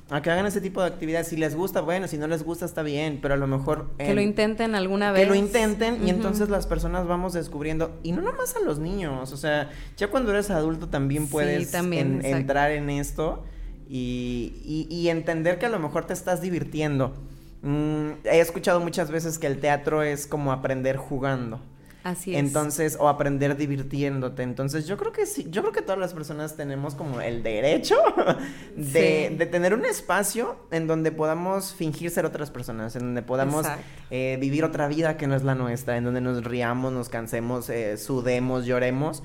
[0.09, 1.29] a que hagan ese tipo de actividades.
[1.29, 3.91] Si les gusta, bueno, si no les gusta está bien, pero a lo mejor...
[3.99, 5.23] que lo intenten alguna vez.
[5.23, 9.33] Que lo intenten y entonces las personas vamos descubriendo, y no nomás a los niños,
[9.33, 13.45] o sea, ya cuando eres adulto también puedes entrar en esto
[13.89, 17.13] y, y, entender que a lo mejor te estás divirtiendo.
[17.63, 21.61] Mm, he escuchado muchas veces que el teatro es como aprender jugando.
[22.05, 22.39] Así es.
[22.39, 24.43] Entonces, o aprender divirtiéndote.
[24.43, 27.97] Entonces, yo creo que sí, yo creo que todas las personas tenemos como el derecho
[28.77, 33.67] de, de tener un espacio en donde podamos fingir ser otras personas, en donde podamos
[34.11, 37.69] eh, vivir otra vida que no es la nuestra, en donde nos riamos, nos cansemos,
[37.71, 39.23] eh, sudemos, lloremos.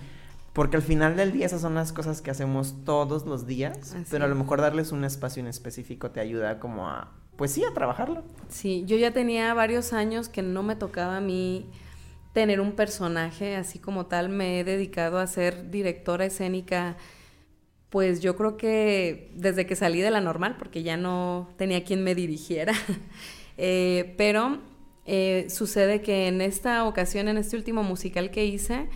[0.53, 4.25] Porque al final del día esas son las cosas que hacemos todos los días, pero
[4.25, 7.75] a lo mejor darles un espacio en específico te ayuda como a, pues sí, a
[7.75, 8.23] trabajarlo.
[8.49, 11.69] Sí, yo ya tenía varios años que no me tocaba a mí
[12.33, 14.29] tener un personaje así como tal.
[14.29, 16.97] Me he dedicado a ser directora escénica,
[17.89, 22.03] pues yo creo que desde que salí de la normal, porque ya no tenía quien
[22.03, 22.73] me dirigiera.
[23.59, 24.59] Eh, pero
[25.07, 28.87] eh, sucede que en esta ocasión, en este último musical que hice,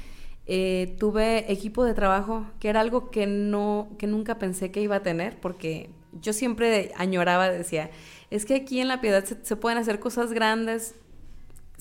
[0.46, 4.98] eh, tuve equipo de trabajo, que era algo que no, que nunca pensé que iba
[4.98, 5.90] a tener, porque
[6.22, 7.92] yo siempre añoraba, decía,
[8.30, 10.96] es que aquí en La Piedad se pueden hacer cosas grandes,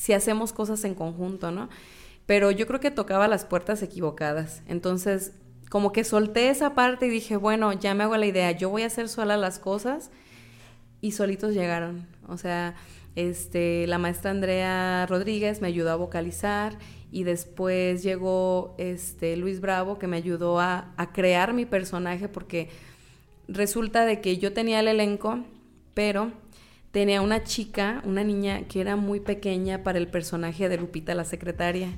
[0.00, 1.68] si hacemos cosas en conjunto, ¿no?
[2.24, 4.62] Pero yo creo que tocaba las puertas equivocadas.
[4.66, 5.34] Entonces,
[5.68, 8.82] como que solté esa parte y dije, bueno, ya me hago la idea, yo voy
[8.82, 10.10] a hacer sola las cosas
[11.02, 12.06] y solitos llegaron.
[12.28, 12.76] O sea,
[13.14, 16.78] este, la maestra Andrea Rodríguez me ayudó a vocalizar
[17.12, 22.70] y después llegó este, Luis Bravo que me ayudó a, a crear mi personaje porque
[23.48, 25.40] resulta de que yo tenía el elenco,
[25.92, 26.32] pero
[26.90, 31.24] tenía una chica, una niña que era muy pequeña para el personaje de Lupita la
[31.24, 31.88] secretaria.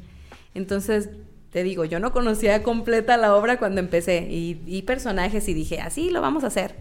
[0.54, 1.10] Entonces,
[1.50, 6.10] te digo, yo no conocía completa la obra cuando empecé y, personajes y dije, así
[6.10, 6.74] lo vamos a hacer.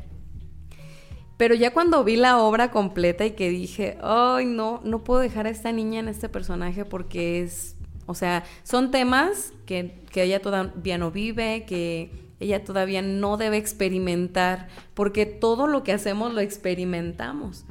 [1.37, 5.47] Pero ya cuando vi la obra completa y que dije, ay, no, no puedo dejar
[5.47, 10.41] a esta niña en este personaje porque es, o sea, son temas que, que ella
[10.41, 16.41] todavía no vive, que ella todavía no debe experimentar, porque todo lo que hacemos lo
[16.41, 17.65] experimentamos.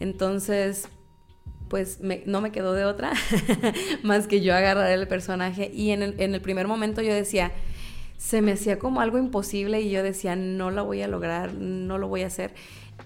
[0.00, 0.88] Entonces,
[1.68, 3.12] pues no me quedó de otra
[4.02, 7.52] más que yo agarrar el personaje y en el, en el primer momento yo decía,
[8.18, 11.98] se me hacía como algo imposible y yo decía, no lo voy a lograr, no
[11.98, 12.54] lo voy a hacer.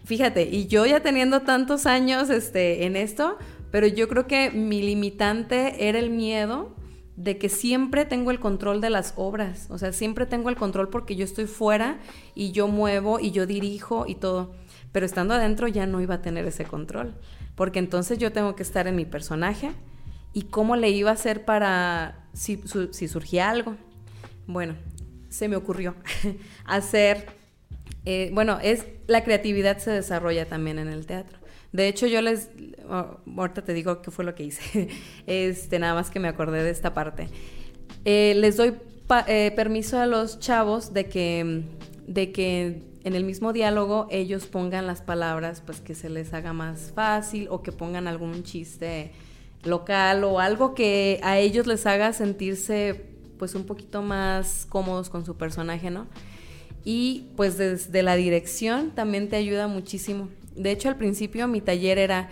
[0.05, 3.39] Fíjate, y yo ya teniendo tantos años este, en esto,
[3.70, 6.74] pero yo creo que mi limitante era el miedo
[7.17, 10.91] de que siempre tengo el control de las obras, o sea, siempre tengo el control
[10.91, 11.99] porque yo estoy fuera
[12.35, 14.55] y yo muevo y yo dirijo y todo,
[14.93, 17.14] pero estando adentro ya no iba a tener ese control,
[17.55, 19.73] porque entonces yo tengo que estar en mi personaje
[20.35, 22.61] y cómo le iba a hacer para si,
[23.09, 23.77] surgía algo.
[24.47, 24.77] Bueno,
[25.31, 25.95] se me ocurrió
[26.67, 27.29] hacer,
[28.05, 31.39] eh, bueno, es la creatividad se desarrolla también en el teatro.
[31.73, 32.51] De hecho, yo les,
[32.89, 34.89] oh, ahorita te digo qué fue lo que hice,
[35.27, 37.29] este, nada más que me acordé de esta parte.
[38.05, 38.75] Eh, les doy
[39.27, 41.62] eh, permiso a los chavos de que,
[42.07, 46.53] de que en el mismo diálogo ellos pongan las palabras pues que se les haga
[46.53, 49.12] más fácil o que pongan algún chiste
[49.62, 53.07] local o algo que a ellos les haga sentirse
[53.39, 56.07] pues un poquito más cómodos con su personaje, ¿no?
[56.85, 60.29] Y pues desde la dirección también te ayuda muchísimo.
[60.57, 62.28] De hecho, al principio mi taller era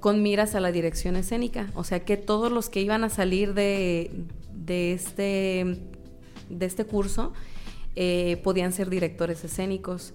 [0.00, 3.54] con miras a la dirección escénica, o sea que todos los que iban a salir
[3.54, 4.10] de,
[4.54, 5.78] de, este,
[6.48, 7.32] de este curso
[7.96, 10.14] eh, podían ser directores escénicos.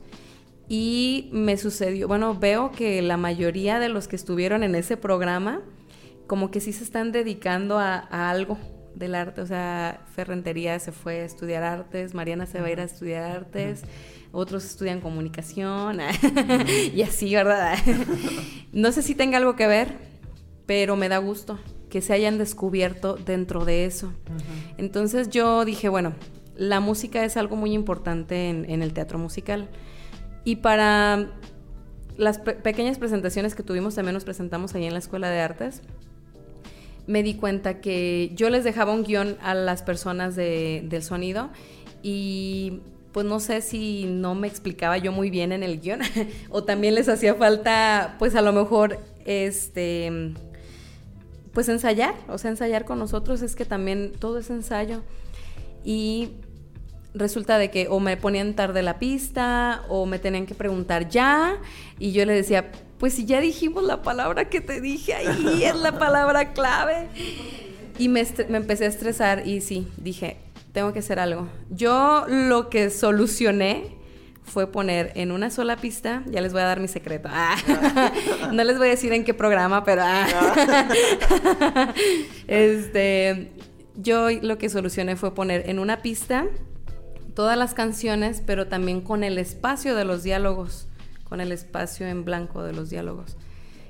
[0.70, 5.62] Y me sucedió, bueno, veo que la mayoría de los que estuvieron en ese programa,
[6.28, 8.58] como que sí se están dedicando a, a algo,
[8.98, 12.80] del arte, o sea, Ferrentería se fue a estudiar artes, Mariana se va a ir
[12.80, 13.84] a estudiar artes,
[14.38, 15.98] otros estudian comunicación,
[16.94, 17.76] y así, ¿verdad?
[18.72, 19.96] no sé si tenga algo que ver,
[20.68, 21.58] pero me da gusto
[21.90, 24.14] que se hayan descubierto dentro de eso.
[24.78, 26.14] Entonces yo dije, bueno,
[26.56, 29.70] la música es algo muy importante en, el teatro musical.
[30.44, 31.32] Y para
[32.18, 35.82] las pequeñas presentaciones que tuvimos, también nos presentamos ahí en la Escuela de Artes
[37.08, 41.50] me di cuenta que yo les dejaba un guion a las personas del sonido
[42.04, 42.82] y
[43.18, 46.02] pues no sé si no me explicaba yo muy bien en el guion
[46.52, 50.36] o también les hacía falta pues a lo mejor este
[51.52, 55.02] pues ensayar, o sea, ensayar con nosotros es que también todo es ensayo
[55.84, 56.30] y
[57.16, 61.58] resulta de que o me ponían tarde la pista o me tenían que preguntar ya
[61.98, 65.76] y yo le decía, pues si ya dijimos la palabra que te dije ahí, es
[65.76, 67.10] la palabra clave.
[68.00, 70.38] Y me, empecé a estresar y sí, dije,
[70.78, 71.48] tengo que hacer algo.
[71.72, 73.98] Yo lo que solucioné
[74.44, 77.30] fue poner en una sola pista, ya les voy a dar mi secreto.
[78.54, 80.28] no les voy a decir en qué programa, pero ah.
[82.48, 83.54] este,
[83.96, 86.46] yo lo que solucioné fue poner en una pista
[87.34, 90.88] todas las canciones, pero también con el espacio de los diálogos
[91.24, 93.36] con el espacio en blanco de los diálogos.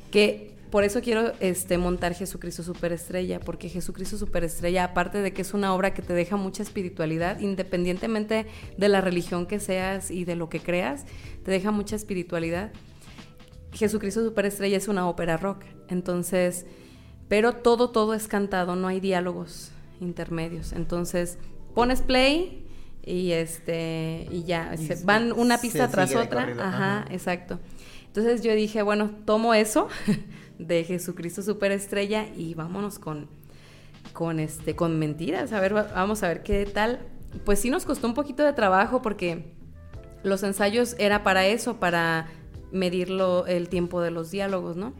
[0.09, 5.53] Que por eso quiero este, montar Jesucristo Superestrella, porque Jesucristo Superestrella, aparte de que es
[5.53, 8.45] una obra que te deja mucha espiritualidad, independientemente
[8.77, 11.05] de la religión que seas y de lo que creas,
[11.43, 12.71] te deja mucha espiritualidad.
[13.71, 16.65] Jesucristo Superestrella es una ópera rock, entonces,
[17.27, 20.73] pero todo, todo es cantado, no hay diálogos intermedios.
[20.73, 21.37] Entonces,
[21.73, 22.67] pones play
[23.07, 26.43] y este y ya se van una pista tras otra.
[26.59, 27.59] ajá, exacto.
[28.07, 29.87] Entonces yo dije bueno tomo eso
[30.57, 33.27] de Jesucristo superestrella y vámonos con
[34.13, 35.53] con este con mentiras.
[35.53, 36.99] A ver vamos a ver qué tal.
[37.45, 39.53] Pues sí nos costó un poquito de trabajo porque
[40.23, 42.27] los ensayos era para eso para
[42.71, 43.09] medir
[43.47, 44.93] el tiempo de los diálogos no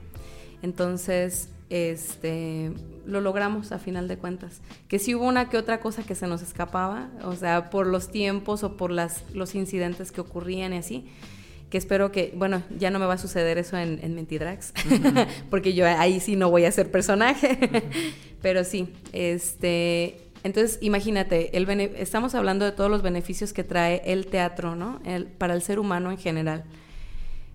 [0.62, 2.72] entonces este,
[3.06, 4.62] lo logramos a final de cuentas.
[4.88, 8.10] Que si hubo una que otra cosa que se nos escapaba, o sea, por los
[8.10, 11.08] tiempos o por las, los incidentes que ocurrían y así,
[11.70, 14.74] que espero que, bueno, ya no me va a suceder eso en, en Mentidrax,
[15.50, 17.58] porque yo ahí sí no voy a ser personaje,
[18.42, 20.22] pero sí, este...
[20.44, 25.02] Entonces, imagínate, el estamos hablando de todos los beneficios que trae el teatro, ¿no?
[25.04, 26.64] El, para el ser humano en general.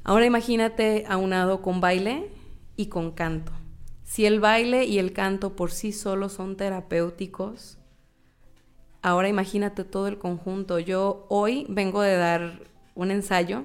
[0.05, 2.29] Ahora imagínate aunado con baile
[2.77, 3.53] y con canto.
[4.05, 7.79] Si el baile y el canto por sí solos son terapéuticos,
[9.01, 10.79] ahora imagínate todo el conjunto.
[10.81, 12.61] Yo hoy vengo de dar
[12.95, 13.65] un ensayo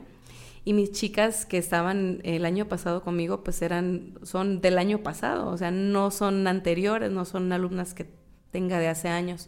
[0.67, 5.47] y mis chicas que estaban el año pasado conmigo, pues eran, son del año pasado,
[5.47, 8.05] o sea, no son anteriores, no son alumnas que
[8.51, 9.47] tenga de hace años.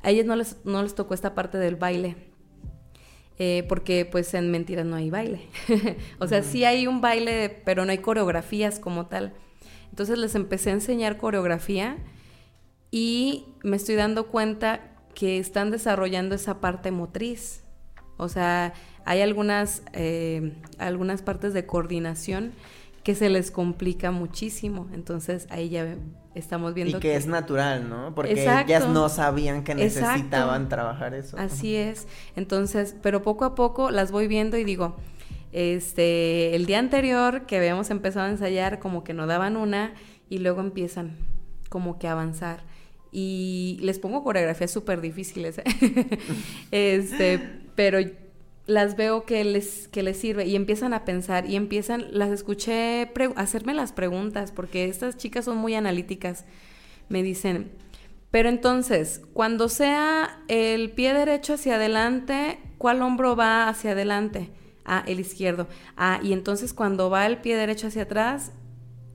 [0.00, 2.14] A ellas no les, no les tocó esta parte del baile.
[3.40, 5.48] Eh, porque pues en mentiras no hay baile.
[6.20, 9.34] o sea, sí hay un baile, pero no hay coreografías como tal.
[9.90, 11.96] Entonces les empecé a enseñar coreografía
[12.92, 17.64] y me estoy dando cuenta que están desarrollando esa parte motriz.
[18.18, 18.72] O sea,
[19.04, 22.52] hay algunas, eh, algunas partes de coordinación
[23.02, 24.88] que se les complica muchísimo.
[24.92, 25.96] Entonces ahí ya
[26.34, 26.98] estamos viendo.
[26.98, 28.14] Y que, es natural, ¿no?
[28.14, 31.36] Porque ellas no sabían que necesitaban trabajar eso.
[31.38, 32.08] Así es.
[32.34, 34.96] Entonces, pero poco a poco las voy viendo y digo,
[35.52, 39.92] este, el día anterior que habíamos empezado a ensayar, como que no daban una
[40.28, 41.16] y luego empiezan
[41.68, 42.64] como que a avanzar.
[43.12, 45.64] Y les pongo coreografías súper difíciles, ¿eh?
[46.72, 47.38] este,
[47.76, 47.98] pero
[48.66, 53.10] las veo que les, que les sirve y empiezan a pensar y empiezan, las escuché
[53.36, 56.44] hacerme las preguntas porque estas chicas son muy analíticas.
[57.08, 57.70] me dicen,
[58.30, 64.50] pero entonces, cuando sea el pie derecho hacia adelante, ¿cuál hombro va hacia adelante?
[64.84, 65.68] Ah, el izquierdo.
[65.96, 68.52] Ah, y entonces cuando va el pie derecho hacia atrás,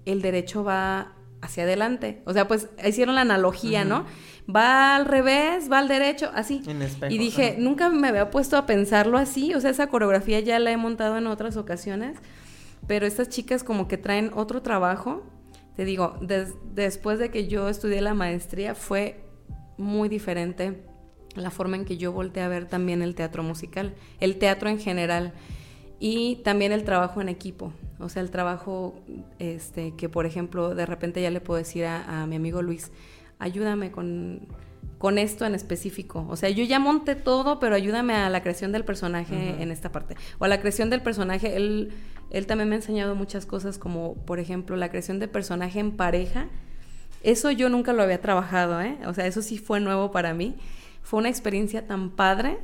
[0.05, 2.21] el derecho va hacia adelante.
[2.25, 4.05] O sea, pues hicieron la analogía, ¿no?
[4.53, 6.61] Va al revés, va al derecho, así.
[7.09, 9.53] y dije, nunca me había puesto a pensarlo así.
[9.53, 12.17] O sea, esa coreografía ya la he montado en otras ocasiones.
[12.87, 15.23] Pero estas chicas como que traen otro trabajo
[15.79, 16.17] te digo,
[16.73, 19.23] después de que yo estudié la maestría fue
[19.77, 20.83] muy diferente
[21.35, 24.77] la forma en que yo volteé a ver también el teatro musical, el teatro en
[24.77, 25.31] general
[25.99, 27.73] y también el trabajo en equipo.
[27.99, 28.95] O sea, el trabajo
[29.39, 32.91] este, que, por ejemplo, de repente ya le puedo decir a, mi amigo Luis,
[33.39, 34.47] ayúdame con,
[34.97, 36.25] con, esto en específico.
[36.29, 39.91] O sea, yo ya monté todo, pero ayúdame a la creación del personaje en esta
[39.91, 40.15] parte.
[40.39, 41.91] O a la creación del personaje, él
[42.29, 45.91] él también me ha enseñado muchas cosas como, por ejemplo, la creación de personaje en
[45.91, 46.47] pareja.
[47.23, 48.97] Eso yo nunca lo había trabajado, ¿eh?
[49.07, 50.55] O sea, eso sí fue nuevo para mí.
[51.01, 52.59] Fue una experiencia tan padre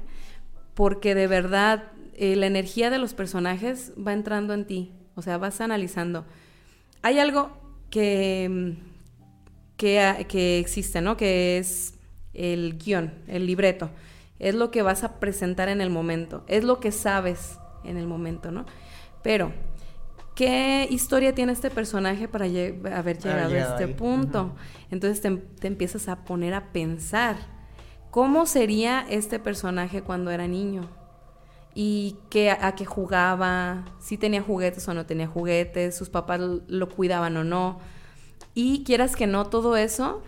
[0.76, 4.94] porque de verdad eh, la energía de los personajes va entrando en ti.
[5.16, 6.26] O sea, vas analizando.
[7.02, 7.52] Hay algo
[7.90, 8.76] que,
[9.78, 11.18] que, que existe, ¿no?
[11.18, 11.96] Que es
[12.34, 13.90] el guion, el libreto.
[14.40, 16.44] Es lo que vas a presentar en el momento.
[16.48, 18.66] Es lo que sabes en el momento, ¿no?
[19.22, 19.54] Pero,
[20.36, 24.56] ¿qué historia tiene este personaje para haber llegado a este punto?
[24.92, 27.38] Entonces te, empiezas a poner a pensar,
[28.12, 30.90] ¿cómo sería este personaje cuando era niño?
[31.76, 36.90] Y qué, a qué jugaba, si tenía juguetes o no tenía juguetes, sus papás lo
[36.90, 37.80] cuidaban o no.
[38.54, 40.24] Y quieras que no, todo eso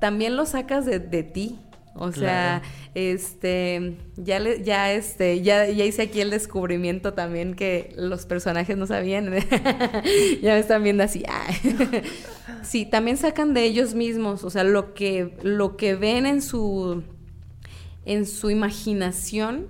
[0.00, 1.60] también lo sacas de, de ti.
[1.94, 2.62] O sea,
[2.94, 8.76] este, ya le, ya este, ya, ya hice aquí el descubrimiento también que los personajes
[8.76, 9.30] no sabían.
[10.42, 11.24] ya me están viendo así.
[12.62, 17.02] sí, también sacan de ellos mismos, o sea, lo que, lo que ven en su,
[18.04, 19.66] en su imaginación,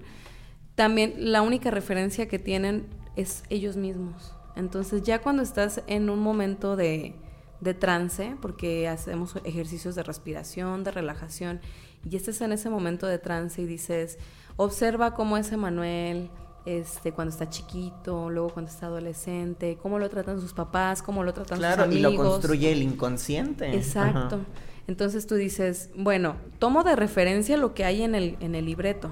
[0.75, 4.35] también la única referencia que tienen es ellos mismos.
[4.57, 7.15] Entonces, ya cuando estás en un momento de,
[7.61, 11.61] de trance, porque hacemos ejercicios de respiración, de relajación,
[12.09, 14.19] y estás en ese momento de trance y dices,
[14.57, 16.31] observa cómo es Emanuel
[16.65, 21.33] este, cuando está chiquito, luego cuando está adolescente, cómo lo tratan sus papás, cómo lo
[21.33, 21.89] tratan sus amigos.
[21.91, 23.75] Claro, y lo construye el inconsciente.
[23.75, 24.41] Exacto.
[24.87, 29.11] Entonces tú dices, bueno, tomo de referencia lo que hay en el, en el libreto.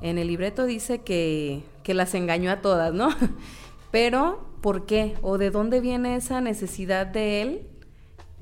[0.00, 3.08] En el libreto dice que, que las engañó a todas, ¿no?
[3.90, 5.14] Pero, ¿por qué?
[5.22, 7.66] ¿O de dónde viene esa necesidad de él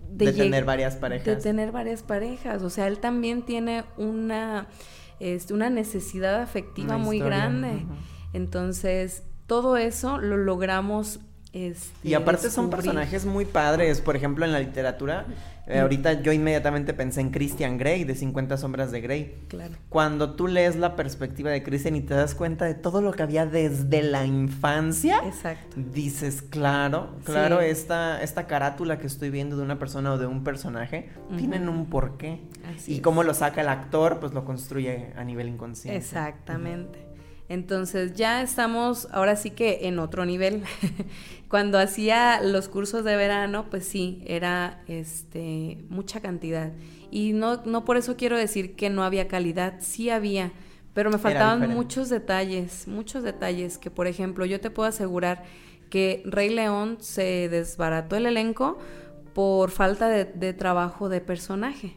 [0.08, 1.26] de, tener varias parejas.
[1.26, 2.62] De tener varias parejas.
[2.62, 4.68] O sea, él también tiene una,
[5.18, 7.84] este, una necesidad afectiva muy grande.
[8.32, 11.20] Entonces, todo eso lo logramos
[11.52, 14.00] este, y aparte son personajes muy padres.
[14.00, 15.24] Por ejemplo, en la literatura,
[15.66, 19.44] eh, ahorita yo inmediatamente pensé en Christian Grey, de 50 sombras de Grey.
[19.48, 19.74] Claro.
[19.88, 23.22] Cuando tú lees la perspectiva de Christian y te das cuenta de todo lo que
[23.22, 25.76] había desde la infancia, Exacto.
[25.76, 30.44] dices, claro, claro, esta, esta carátula que estoy viendo de una persona o de un
[30.44, 32.40] personaje, tienen un porqué.
[32.86, 35.98] y cómo lo saca el actor, pues lo construye a nivel inconsciente.
[35.98, 37.03] Exactamente.
[37.54, 40.64] Entonces ya estamos ahora sí que en otro nivel.
[41.48, 46.72] Cuando hacía los cursos de verano, pues sí, era este mucha cantidad.
[47.12, 50.50] Y no, no por eso quiero decir que no había calidad, sí había,
[50.94, 55.44] pero me faltaban muchos detalles, muchos detalles que por ejemplo yo te puedo asegurar
[55.90, 58.78] que Rey León se desbarató el elenco
[59.32, 61.96] por falta de trabajo de personaje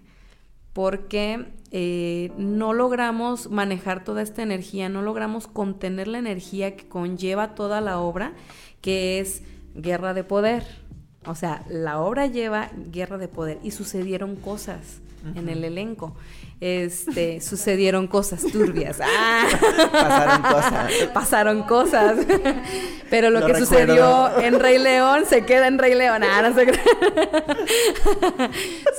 [0.77, 7.55] porque eh, no logramos manejar toda esta energía, no logramos contener la energía que conlleva
[7.55, 8.33] toda la obra,
[8.79, 9.41] que es
[9.73, 10.67] guerra de poder.
[11.25, 15.01] O sea, la obra lleva guerra de poder y sucedieron cosas
[15.33, 16.15] en el elenco.
[16.61, 18.99] Este, sucedieron cosas turbias.
[19.01, 19.47] ¡Ah!
[19.91, 20.91] Pasaron cosas.
[21.11, 22.17] Pasaron cosas.
[23.09, 26.21] Pero lo, que sucedió en Rey León se queda en Rey León.
[26.23, 26.67] Ah, no se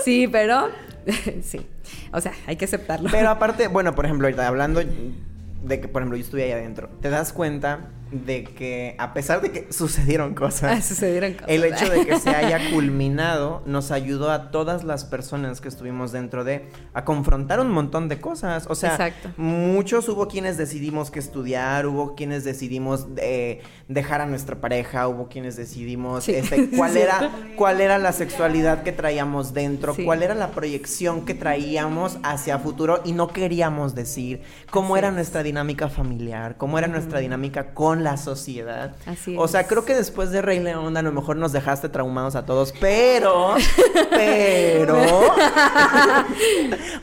[0.04, 0.87] sí, pero
[1.42, 1.66] sí.
[2.12, 3.08] O sea, hay que aceptarlo.
[3.10, 6.88] Pero aparte, bueno, por ejemplo, ahorita hablando de que, por ejemplo, yo estuve ahí adentro,
[7.00, 11.48] te das cuenta de que a pesar de que sucedieron cosas, ah, sucedieron cosas.
[11.48, 16.12] el hecho de que se haya culminado nos ayudó a todas las personas que estuvimos
[16.12, 18.66] dentro de a confrontar un montón de cosas.
[18.68, 24.60] O sea, muchos hubo quienes decidimos que estudiar, hubo quienes decidimos eh, dejar a nuestra
[24.60, 30.22] pareja, hubo quienes decidimos este, cuál era cuál era la sexualidad que traíamos dentro, cuál
[30.22, 35.88] era la proyección que traíamos hacia futuro y no queríamos decir, cómo era nuestra dinámica
[35.88, 38.92] familiar, cómo era nuestra dinámica con con la sociedad.
[39.06, 39.66] Así O sea, es.
[39.66, 43.54] creo que después de Rey León a lo mejor nos dejaste traumados a todos, pero,
[44.10, 44.96] pero,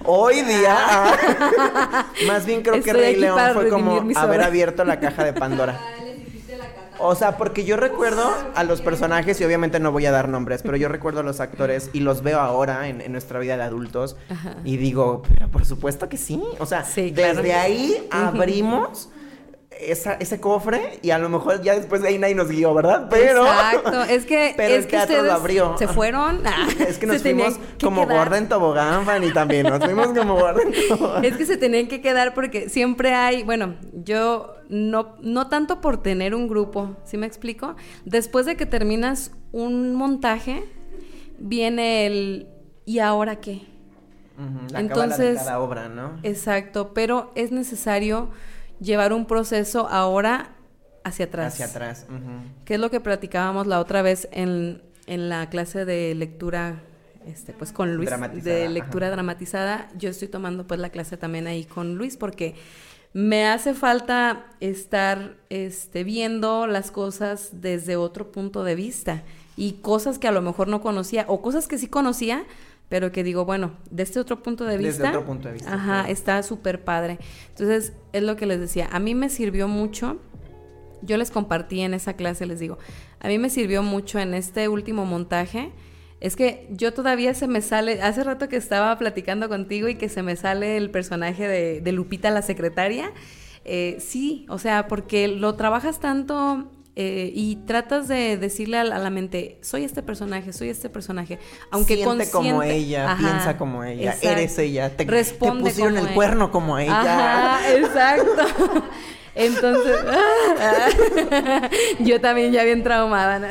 [0.06, 0.78] hoy día,
[2.28, 5.80] más bien creo que Rey León fue como haber abierto la caja de Pandora.
[6.98, 10.62] O sea, porque yo recuerdo a los personajes, y obviamente no voy a dar nombres,
[10.64, 13.64] pero yo recuerdo a los actores y los veo ahora en, en nuestra vida de
[13.64, 14.16] adultos.
[14.30, 14.56] Ajá.
[14.64, 16.42] Y digo, pero por supuesto que sí.
[16.58, 17.42] O sea, Sí, claro.
[17.42, 19.10] desde ahí abrimos
[19.80, 23.08] esa- ese cofre y a lo mejor ya después de ahí nadie nos guió, ¿verdad?
[23.10, 23.46] Pero.
[23.46, 25.78] Exacto, es que, pero es el que teatro lo ustedes abrió.
[25.78, 26.42] se fueron.
[26.46, 28.18] ah, Es que nos fuimos que como quedar.
[28.26, 29.68] gorda en tobogán, Fanny, también.
[29.68, 31.26] Nos fuimos como gorda en tobogán.
[31.26, 36.02] Es que se tenían que quedar porque siempre hay, bueno, yo no, no tanto por
[36.02, 37.76] tener un grupo, ¿sí me explico?
[38.06, 40.64] Después de que terminas un montaje,
[41.38, 42.48] viene el
[42.86, 43.62] ¿y ahora qué?
[44.38, 46.20] Ujú, la cábala de Entonces, cada obra, ¿no?
[46.24, 48.30] Exacto, pero es necesario
[48.80, 50.56] llevar un proceso ahora
[51.04, 51.54] hacia atrás.
[51.54, 52.06] Hacia atrás.
[52.66, 56.82] Que es lo que platicábamos la otra vez en, en la clase de lectura,
[57.26, 58.10] este, pues con Luis,
[58.44, 59.16] de lectura ajá.
[59.16, 59.90] dramatizada.
[59.98, 62.56] Yo estoy tomando pues la clase también ahí con Luis porque
[63.14, 69.24] me hace falta estar este, viendo las cosas desde otro punto de vista
[69.56, 72.44] y cosas que a lo mejor no conocía o cosas que sí conocía,
[72.90, 75.10] pero que digo, bueno, desde este otro punto de Desde vista.
[75.10, 76.10] otro punto de vista, Ajá, claro.
[76.10, 77.20] está súper padre.
[77.50, 78.88] Entonces, es lo que les decía.
[78.92, 80.20] A mí me sirvió mucho
[81.06, 82.78] yo les compartí en esa clase, les digo,
[83.20, 85.72] a mí me sirvió mucho en este último montaje.
[86.22, 90.10] Es que yo todavía se me sale, hace rato que estaba platicando contigo y que
[90.10, 93.12] se me sale el personaje de, de Lupita la secretaria.
[93.66, 98.96] Eh, sí, o sea, porque lo trabajas tanto eh, y tratas de decirle a la,
[98.96, 101.40] a la mente, soy este personaje, soy este personaje,
[101.72, 104.30] aunque Siente como consciente- ella, Ajá, piensa como ella, exacto.
[104.30, 106.16] eres ella, te, te Responde pusieron como el ella.
[106.16, 107.56] cuerno como ella.
[107.58, 108.84] Ajá, exacto.
[109.38, 109.98] Entonces,
[112.00, 113.40] yo también ya bien traumada.
[113.40, 113.48] ¿no?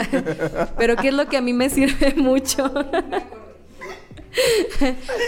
[0.79, 2.73] Pero ¿qué es lo que a mí me sirve mucho?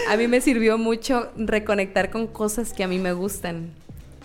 [0.09, 3.69] a mí me sirvió mucho reconectar con cosas que a mí me gustan.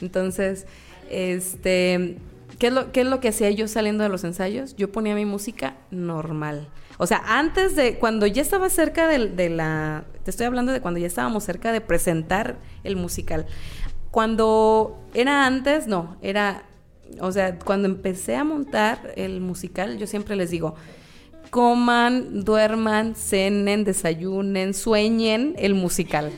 [0.00, 0.64] Entonces,
[1.10, 2.16] este,
[2.62, 4.76] ¿qué es lo, qué es lo que hacía yo saliendo de los ensayos?
[4.76, 6.68] Yo ponía mi música normal.
[6.96, 10.80] O sea, antes de, cuando ya estaba cerca de, de la, te estoy hablando de
[10.80, 13.46] cuando ya estábamos cerca de presentar el musical.
[14.12, 16.62] Cuando era antes, no, era,
[17.18, 20.76] o sea, cuando empecé a montar el musical, yo siempre les digo,
[21.50, 26.30] coman, duerman, cenen, desayunen, sueñen el musical.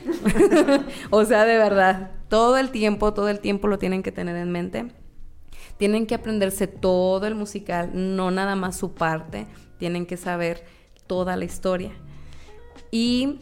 [1.11, 4.51] o sea, de verdad, todo el tiempo, todo el tiempo lo tienen que tener en
[4.51, 5.04] mente.
[5.77, 9.47] Tienen que aprenderse todo el musical, no nada más su parte,
[9.77, 10.63] tienen que saber
[11.07, 11.91] toda la historia.
[12.91, 13.41] Y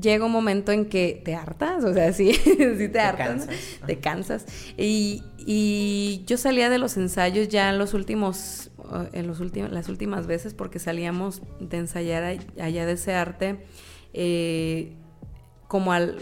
[0.00, 2.34] llega un momento en que te hartas, o sea, sí,
[2.78, 3.48] sí te, hartas,
[3.86, 4.46] te cansas.
[4.76, 8.70] Y, y yo salía de los ensayos ya en los últimos,
[9.12, 13.64] en los últimos, las últimas veces, porque salíamos de ensayar allá de ese arte,
[14.12, 14.94] eh,
[15.66, 16.18] como al,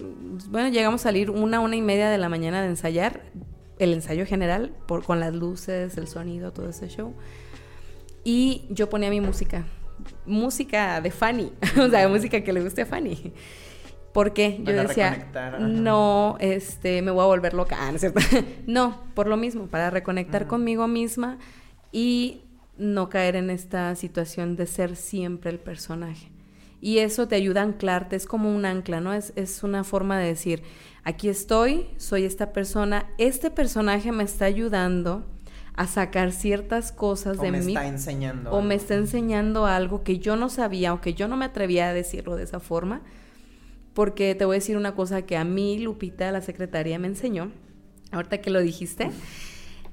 [0.48, 3.22] bueno, llegamos a salir una, una y media de la mañana de ensayar,
[3.78, 7.14] el ensayo general, por, con las luces, el sonido, todo ese show.
[8.24, 9.66] Y yo ponía mi música,
[10.24, 13.32] música de Fanny, o sea, música que le guste a Fanny.
[14.12, 17.76] Porque yo decía, reconectar, no, este, me voy a volver loca.
[17.78, 18.20] Ah, ¿no es cierto?
[18.66, 21.38] no, por lo mismo, para reconectar conmigo misma
[21.92, 22.40] y
[22.78, 26.30] no caer en esta situación de ser siempre el personaje.
[26.80, 29.12] Y eso te ayuda a anclarte, es como un ancla, ¿no?
[29.12, 30.62] Es, es una forma de decir,
[31.04, 35.24] aquí estoy, soy esta persona, este personaje me está ayudando
[35.74, 38.50] a sacar ciertas cosas O de me mí está enseñando.
[38.50, 41.88] o me está enseñando algo que yo no sabía o que yo no me atrevía
[41.88, 43.02] a decirlo de esa forma.
[43.94, 47.50] Porque te voy a decir una cosa que a mí, Lupita, la secretaria, me enseñó.
[48.12, 49.10] Ahorita que lo dijiste,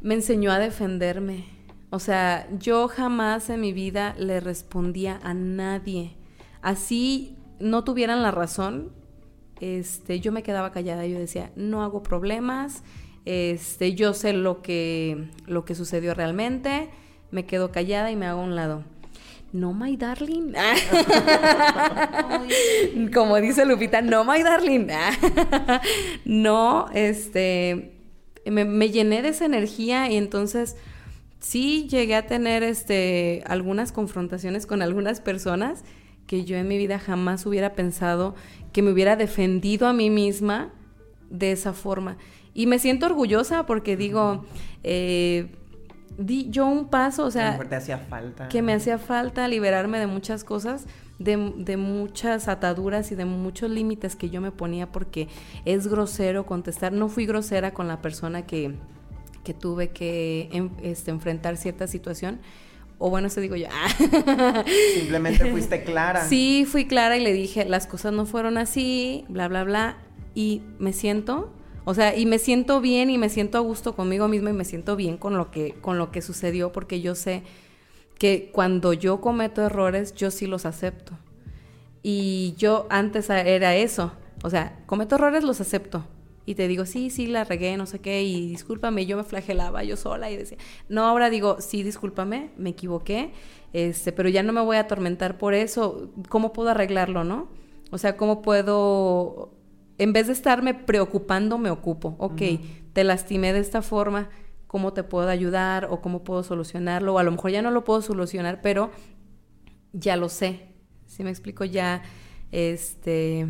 [0.02, 1.46] me enseñó a defenderme.
[1.90, 6.16] O sea, yo jamás en mi vida le respondía a nadie.
[6.64, 8.94] Así no tuvieran la razón,
[9.60, 11.06] este, yo me quedaba callada.
[11.06, 12.84] Yo decía, no hago problemas,
[13.26, 16.90] este, yo sé lo que, lo que sucedió realmente,
[17.32, 18.84] me quedo callada y me hago a un lado.
[19.52, 20.54] No, my darling.
[23.14, 24.88] Como dice Lupita, no, my darling.
[26.26, 27.92] no, este,
[28.46, 30.76] me, me llené de esa energía y entonces
[31.40, 35.84] sí llegué a tener este, algunas confrontaciones con algunas personas
[36.28, 38.36] que yo en mi vida jamás hubiera pensado
[38.72, 40.72] que me hubiera defendido a mí misma
[41.30, 42.18] de esa forma.
[42.54, 44.46] Y me siento orgullosa porque digo,
[44.84, 45.52] eh,
[46.18, 48.48] di yo un paso, o sea, te hacía falta.
[48.48, 50.86] que me hacía falta liberarme de muchas cosas,
[51.20, 55.28] de, de muchas ataduras y de muchos límites que yo me ponía porque
[55.66, 56.94] es grosero contestar.
[56.94, 58.76] No fui grosera con la persona que,
[59.44, 62.40] que tuve que este, enfrentar cierta situación.
[63.06, 63.68] O bueno, eso digo yo.
[64.96, 66.26] Simplemente fuiste clara.
[66.26, 69.98] Sí, fui clara y le dije, las cosas no fueron así, bla, bla, bla.
[70.36, 71.52] Y me siento,
[71.84, 74.64] o sea, y me siento bien y me siento a gusto conmigo misma y me
[74.64, 77.44] siento bien con lo que, con lo que sucedió porque yo sé
[78.18, 81.12] que cuando yo cometo errores, yo sí los acepto.
[82.04, 84.14] Y yo antes era eso.
[84.44, 86.06] O sea, cometo errores, los acepto.
[86.46, 89.84] Y te digo, sí, sí, la regué, no sé qué, y discúlpame, yo me flagelaba
[89.84, 90.58] yo sola y decía,
[90.90, 93.32] no, ahora digo, sí, discúlpame, me equivoqué,
[93.72, 97.48] este, pero ya no me voy a atormentar por eso, ¿cómo puedo arreglarlo, no?
[97.92, 99.54] O sea, ¿cómo puedo,
[99.98, 102.42] en vez de estarme preocupando, me ocupo, ok,
[102.92, 104.30] te lastimé de esta forma,
[104.68, 107.14] ¿cómo te puedo ayudar o cómo puedo solucionarlo?
[107.14, 108.92] O a lo mejor ya no lo puedo solucionar, pero
[109.94, 110.74] ya lo sé,
[111.06, 112.04] si me explico, ya,
[112.52, 113.48] este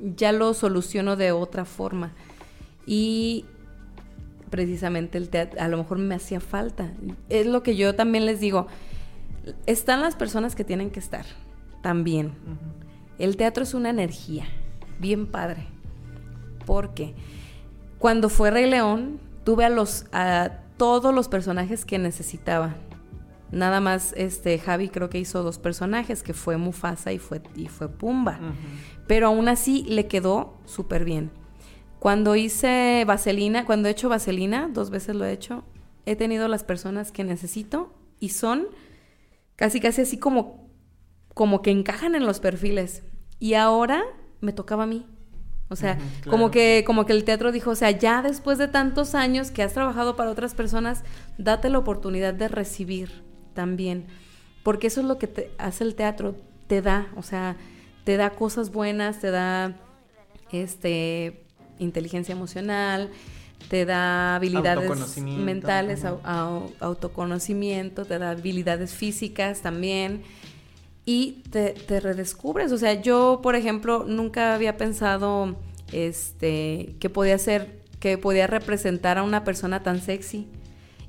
[0.00, 2.12] ya lo soluciono de otra forma.
[2.86, 3.44] Y
[4.50, 6.92] precisamente el teatro, a lo mejor me hacía falta.
[7.28, 8.66] Es lo que yo también les digo.
[9.66, 11.26] Están las personas que tienen que estar
[11.82, 12.32] también.
[13.18, 14.46] El teatro es una energía,
[14.98, 15.66] bien padre.
[16.64, 17.14] Porque
[17.98, 22.74] cuando fue Rey León, tuve a los a todos los personajes que necesitaba.
[23.52, 27.68] Nada más este Javi creo que hizo dos personajes, que fue Mufasa y fue, y
[27.68, 28.40] fue Pumba
[29.06, 31.30] pero aún así le quedó súper bien.
[31.98, 35.64] Cuando hice vaselina, cuando he hecho vaselina, dos veces lo he hecho,
[36.04, 38.68] he tenido las personas que necesito y son
[39.56, 40.68] casi casi así como,
[41.34, 43.02] como que encajan en los perfiles.
[43.38, 44.04] Y ahora
[44.40, 45.06] me tocaba a mí.
[45.68, 45.98] O sea,
[46.30, 49.64] como que como que el teatro dijo, o sea, ya después de tantos años que
[49.64, 51.02] has trabajado para otras personas,
[51.38, 54.06] date la oportunidad de recibir también,
[54.62, 56.36] porque eso es lo que te hace el teatro,
[56.68, 57.56] te da, o sea,
[58.06, 59.74] te da cosas buenas, te da
[60.52, 61.42] este
[61.80, 63.10] inteligencia emocional,
[63.68, 70.22] te da habilidades mentales, autoconocimiento, te da habilidades físicas también
[71.04, 72.70] y te, te, redescubres.
[72.70, 75.56] O sea, yo, por ejemplo, nunca había pensado
[75.90, 80.46] este, que podía ser, que podía representar a una persona tan sexy.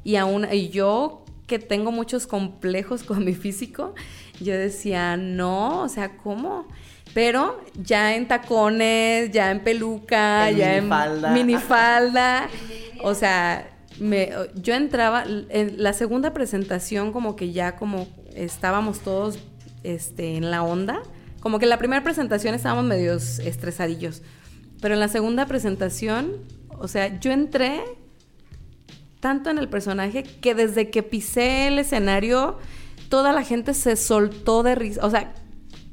[0.04, 3.94] Y, aún, y yo, que tengo muchos complejos con mi físico,
[4.40, 6.68] yo decía, no, o sea, ¿cómo?
[7.14, 10.90] Pero ya en tacones, ya en peluca, ya en
[11.34, 12.48] minifalda.
[13.04, 13.70] o sea,
[14.00, 19.40] me, yo entraba, en la segunda presentación como que ya como estábamos todos
[19.84, 21.02] este, en la onda.
[21.40, 24.22] Como que en la primera presentación estábamos medios estresadillos.
[24.82, 26.34] Pero en la segunda presentación,
[26.78, 27.82] o sea, yo entré
[29.20, 32.60] tanto en el personaje que desde que pisé el escenario,
[33.10, 35.06] toda la gente se soltó de risa.
[35.06, 35.34] O sea,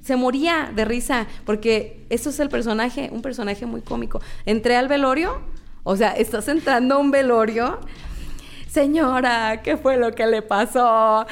[0.02, 4.20] se moría de risa, porque eso es el personaje, un personaje muy cómico.
[4.44, 5.40] Entré al velorio,
[5.82, 7.80] o sea, estás entrando a un velorio,
[8.68, 11.26] señora, ¿qué fue lo que le pasó?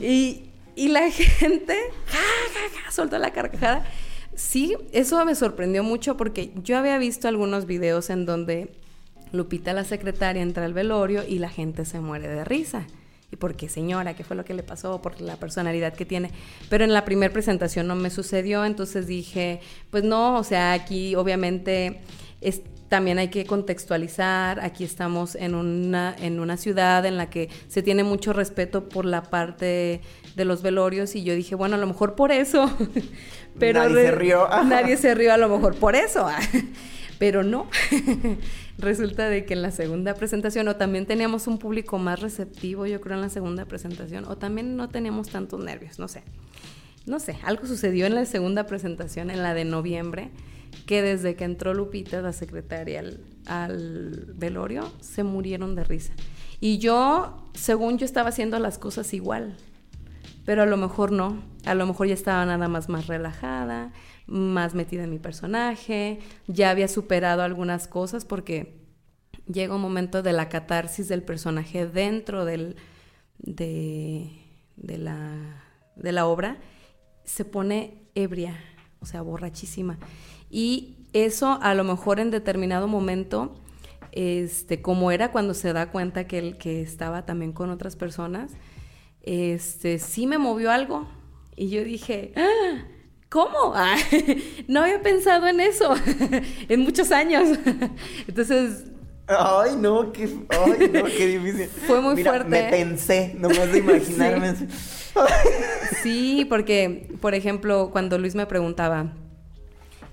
[0.00, 3.86] y, y, la gente, ja, ja, ja, soltó la carcajada.
[4.34, 8.72] Sí, eso me sorprendió mucho porque yo había visto algunos videos en donde
[9.32, 12.86] Lupita, la secretaria, entra al velorio y la gente se muere de risa
[13.30, 16.30] y por qué señora, qué fue lo que le pasó, por la personalidad que tiene.
[16.68, 19.60] Pero en la primera presentación no me sucedió, entonces dije,
[19.90, 22.00] pues no, o sea, aquí obviamente
[22.40, 27.48] es, también hay que contextualizar, aquí estamos en una, en una ciudad en la que
[27.66, 30.00] se tiene mucho respeto por la parte
[30.36, 32.70] de los velorios y yo dije, bueno, a lo mejor por eso,
[33.58, 34.48] pero nadie se rió.
[34.66, 36.28] nadie se rió a lo mejor por eso,
[37.18, 37.66] pero no.
[38.78, 43.00] Resulta de que en la segunda presentación, o también teníamos un público más receptivo, yo
[43.00, 46.22] creo, en la segunda presentación, o también no teníamos tantos nervios, no sé.
[47.06, 50.30] No sé, algo sucedió en la segunda presentación, en la de noviembre,
[50.86, 56.12] que desde que entró Lupita, la secretaria, al, al velorio, se murieron de risa.
[56.60, 59.56] Y yo, según yo estaba haciendo las cosas igual,
[60.44, 63.92] pero a lo mejor no, a lo mejor ya estaba nada más más relajada,
[64.26, 68.74] más metida en mi personaje, ya había superado algunas cosas porque
[69.46, 72.76] llega un momento de la catarsis del personaje dentro del,
[73.38, 74.30] de,
[74.76, 75.64] la,
[75.94, 76.58] de la obra,
[77.24, 78.56] se pone ebria,
[79.00, 79.98] o sea, borrachísima.
[80.50, 83.56] Y eso a lo mejor en determinado momento,
[84.12, 88.52] este, como era cuando se da cuenta que, que estaba también con otras personas,
[89.22, 91.06] este, sí me movió algo.
[91.54, 92.84] Y yo dije, ¡Ah!
[93.36, 93.74] ¿Cómo?
[94.66, 95.94] no había pensado en eso
[96.70, 97.58] en muchos años.
[98.26, 98.84] Entonces...
[99.28, 101.68] Ay, no, qué, ay, no, qué difícil.
[101.86, 102.48] Fue muy fuerte.
[102.48, 104.54] Me pensé, nomás de imaginarme.
[106.02, 109.12] sí, porque, por ejemplo, cuando Luis me preguntaba,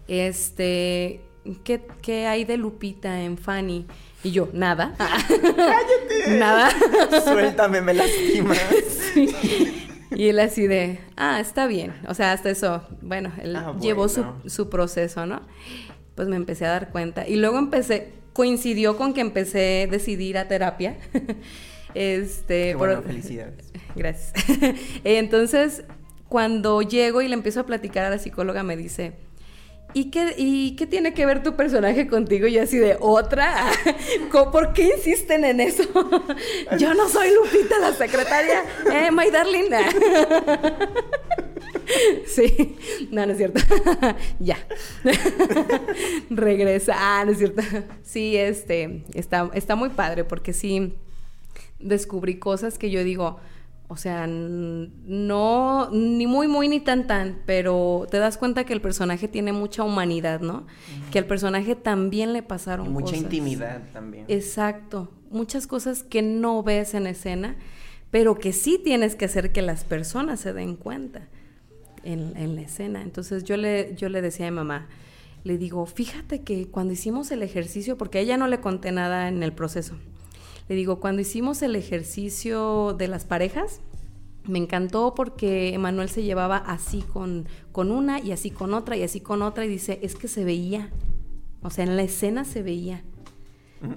[0.08, 1.22] este,
[1.64, 3.86] ¿qué, qué hay de Lupita en Fanny?
[4.24, 4.96] Y yo, nada.
[4.98, 6.38] ¡Cállate!
[6.40, 6.72] Nada.
[7.24, 8.58] Suéltame, me lastimas.
[10.18, 11.94] Y él así de, ah, está bien.
[12.08, 14.42] O sea, hasta eso, bueno, él Ah, llevó su, bueno.
[14.48, 15.42] su proceso, ¿no?
[16.16, 17.28] Pues me empecé a dar cuenta.
[17.28, 20.98] Y luego empecé, coincidió con que empecé a decidir a terapia.
[21.94, 23.72] este, Qué por- bueno, felicidades.
[23.96, 24.34] Gracias.
[25.04, 25.84] Entonces,
[26.30, 29.14] cuando llego y le empiezo a platicar a la psicóloga, me dice,
[29.94, 32.48] ¿y qué, ¿y qué tiene que ver tu personaje contigo?
[32.48, 33.66] Y así de, ¿otra?
[34.32, 35.84] ¿Co- ¿Por qué insisten en eso?
[36.78, 38.64] yo no soy Lupita, la secretaria.
[38.92, 39.66] Eh, my darling.
[42.26, 42.76] sí,
[43.12, 43.60] no, no es cierto.
[44.40, 44.58] ya.
[46.30, 46.94] Regresa.
[46.98, 47.62] Ah, no es cierto.
[48.04, 50.94] sí, este, está, está muy padre porque sí
[51.80, 53.40] descubrí cosas que yo digo,
[53.88, 58.82] o sea, no, ni muy, muy, ni tan, tan, pero te das cuenta que el
[58.82, 60.66] personaje tiene mucha humanidad, ¿no?
[61.12, 63.20] Que al personaje también le pasaron Y mucha cosas.
[63.22, 64.26] intimidad también.
[64.28, 67.56] Exacto, muchas cosas que no ves en escena,
[68.10, 71.28] pero que sí tienes que hacer que las personas se den cuenta
[72.04, 73.02] en, en la escena.
[73.02, 74.88] Entonces yo le, yo le decía a mi mamá,
[75.44, 79.28] le digo, fíjate que cuando hicimos el ejercicio, porque a ella no le conté nada
[79.28, 79.96] en el proceso,
[80.70, 83.82] le digo, cuando hicimos el ejercicio de las parejas,
[84.46, 89.04] me encantó porque Emanuel se llevaba así con, con una y así con otra y
[89.04, 90.90] así con otra y dice, es que se veía,
[91.62, 93.04] o sea, en la escena se veía.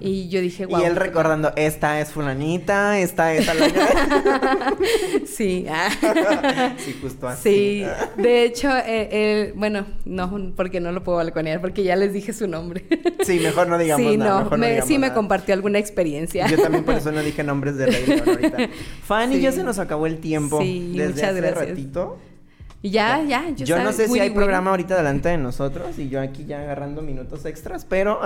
[0.01, 0.81] Y yo dije, wow.
[0.81, 3.53] Y él recordando, esta es fulanita, esta es la...
[5.25, 5.65] Sí.
[6.77, 7.41] sí, justo así.
[7.49, 7.85] Sí,
[8.21, 12.33] de hecho, eh, eh, bueno, no, porque no lo puedo balconear, porque ya les dije
[12.33, 12.85] su nombre.
[13.23, 14.31] Sí, mejor no digamos sí, nada.
[14.31, 15.13] no, mejor me- digamos sí me nada.
[15.13, 16.47] compartió alguna experiencia.
[16.47, 18.57] Yo también por eso no dije nombres de Rey ahorita.
[19.03, 19.41] Fanny, Sí.
[19.41, 20.61] ya se nos acabó el tiempo.
[20.61, 21.69] Sí, Desde muchas hace gracias.
[21.69, 22.17] ratito.
[22.87, 26.07] Y ya, ya, Yo, yo, no sé si hay programa ahorita delante de nosotros y
[26.07, 28.21] yo aquí ya agarrando minutos extras, pero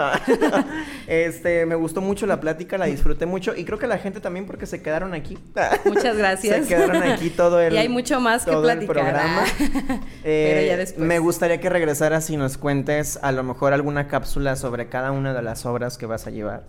[1.07, 4.45] este me gustó mucho la plática, la disfruté mucho y creo que la gente también
[4.45, 5.36] porque se quedaron aquí.
[5.86, 6.68] Muchas gracias.
[6.68, 9.43] Se quedaron aquí todo el Y hay mucho más que el platicar, programa.
[9.89, 9.99] ah.
[10.24, 11.07] Eh, Pero ya después.
[11.07, 15.34] Me gustaría que regresaras y nos cuentes a lo mejor alguna cápsula sobre cada una
[15.34, 16.66] de las obras que vas a llevar.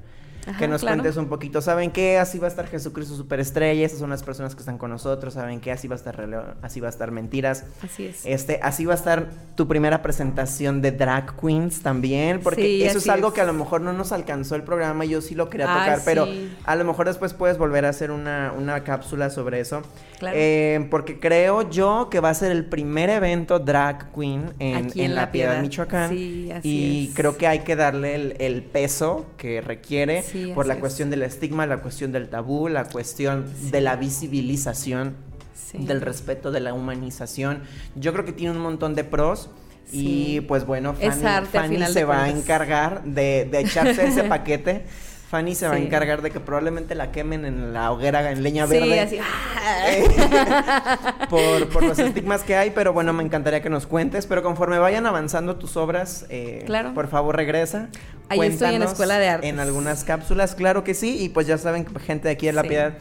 [0.46, 0.96] Ajá, que nos claro.
[0.98, 1.60] cuentes un poquito.
[1.62, 2.18] ¿Saben qué?
[2.18, 3.86] Así va a estar Jesucristo Superestrella.
[3.86, 5.34] Esas son las personas que están con nosotros.
[5.34, 5.70] ¿Saben qué?
[5.72, 7.64] Así va a estar Así va a estar Mentiras.
[7.82, 8.26] Así es.
[8.26, 12.98] Este, así va a estar tu primera presentación de drag queens también, porque Sí, eso
[12.98, 13.34] es algo es.
[13.34, 16.00] que a lo mejor no nos alcanzó el programa, yo sí lo quería Ah, tocar,
[16.04, 16.26] pero
[16.64, 19.82] a lo mejor después puedes volver a hacer una, una cápsula sobre eso.
[20.18, 20.36] Claro.
[20.38, 25.00] Eh, porque creo yo que va a ser el primer evento drag queen en, Aquí
[25.00, 25.62] en en La La Piedad, Piedad.
[25.62, 26.10] Michoacán.
[26.10, 27.14] Sí, así y es.
[27.14, 30.80] creo que hay que darle el, el peso que requiere Sí, por la es.
[30.80, 35.14] cuestión del estigma, la cuestión del tabú, la cuestión de la visibilización
[35.54, 35.78] Sí.
[35.78, 37.62] del respeto, de la humanización.
[37.96, 39.48] Yo creo que tiene un montón de pros.
[39.90, 44.84] Y pues bueno, Fanny, arte, Fanny se va a encargar de, de echarse ese paquete.
[45.32, 48.66] Fanny se va a encargar de que probablemente la quemen en la hoguera, en leña
[48.66, 49.00] Sí, verde.
[49.00, 49.18] así.
[49.56, 51.26] ¡ah!
[51.30, 54.26] por, por los estigmas que hay, pero bueno, me encantaría que nos cuentes.
[54.26, 56.92] Pero conforme vayan avanzando tus obras, eh, Claro.
[56.92, 57.88] por favor regresa.
[58.28, 59.48] Ahí estoy en la Escuela de Artes.
[59.48, 61.16] En algunas cápsulas, claro que sí.
[61.22, 62.68] Y pues ya saben, gente de aquí de La Sí.
[62.68, 62.92] Piedad,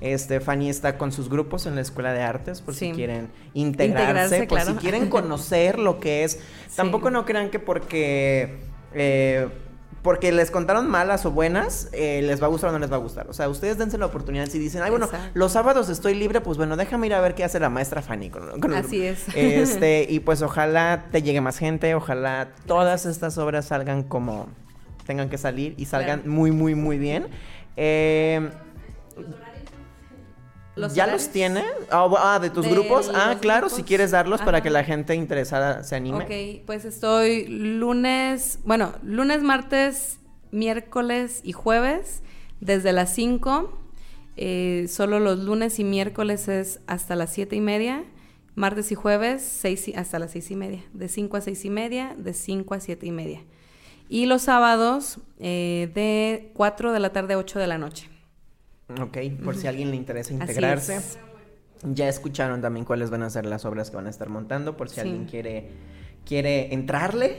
[0.00, 2.92] este, Fanny está con sus grupos en la Escuela de Artes, por si Sí.
[2.92, 4.80] quieren integrarse, Integrarse, por si claro.
[4.80, 6.38] quieren conocer lo que es.
[6.76, 8.58] Tampoco no crean que porque...
[8.94, 9.48] eh,
[10.02, 12.96] porque les contaron malas o buenas, eh, les va a gustar o no les va
[12.96, 13.28] a gustar.
[13.28, 14.46] O sea, ustedes dense la oportunidad.
[14.46, 15.30] Si dicen, ay, bueno, Exacto.
[15.34, 18.30] los sábados estoy libre, pues bueno, déjame ir a ver qué hace la maestra Fanny
[18.30, 19.12] con, con Así grupo".
[19.12, 19.26] es.
[19.36, 24.46] Este, y pues ojalá te llegue más gente, ojalá todas estas obras salgan como
[25.06, 26.32] tengan que salir y salgan Claro.
[26.34, 27.26] muy, muy, muy bien.
[27.76, 28.48] Eh,
[30.76, 31.24] ¿Los ¿Ya horarios?
[31.24, 31.64] los tiene?
[31.90, 33.10] Ah, bu- ah, de tus De grupos.
[33.14, 33.76] Ah, claro, grupos.
[33.76, 34.62] si quieres darlos para Ajá.
[34.62, 36.24] que la gente interesada se anime.
[36.24, 40.18] Ok, pues estoy lunes, bueno, lunes, martes,
[40.52, 42.22] miércoles y jueves
[42.60, 43.76] desde las 5.
[44.36, 48.04] Eh, solo los lunes y miércoles es hasta las 7 y media.
[48.54, 50.82] Martes y jueves seis y- hasta las 6 y media.
[50.92, 53.40] De 5 a 6 y media, de 5 a 7 y media.
[54.08, 58.09] Y los sábados eh, de 4 de la tarde a 8 de la noche.
[59.00, 60.96] Ok, por si a alguien le interesa integrarse.
[60.96, 61.18] es.
[61.82, 64.88] Ya escucharon también cuáles van a ser las obras que van a estar montando, por
[64.88, 65.00] si Sí.
[65.02, 65.68] alguien quiere
[66.26, 67.38] quiere entrarle.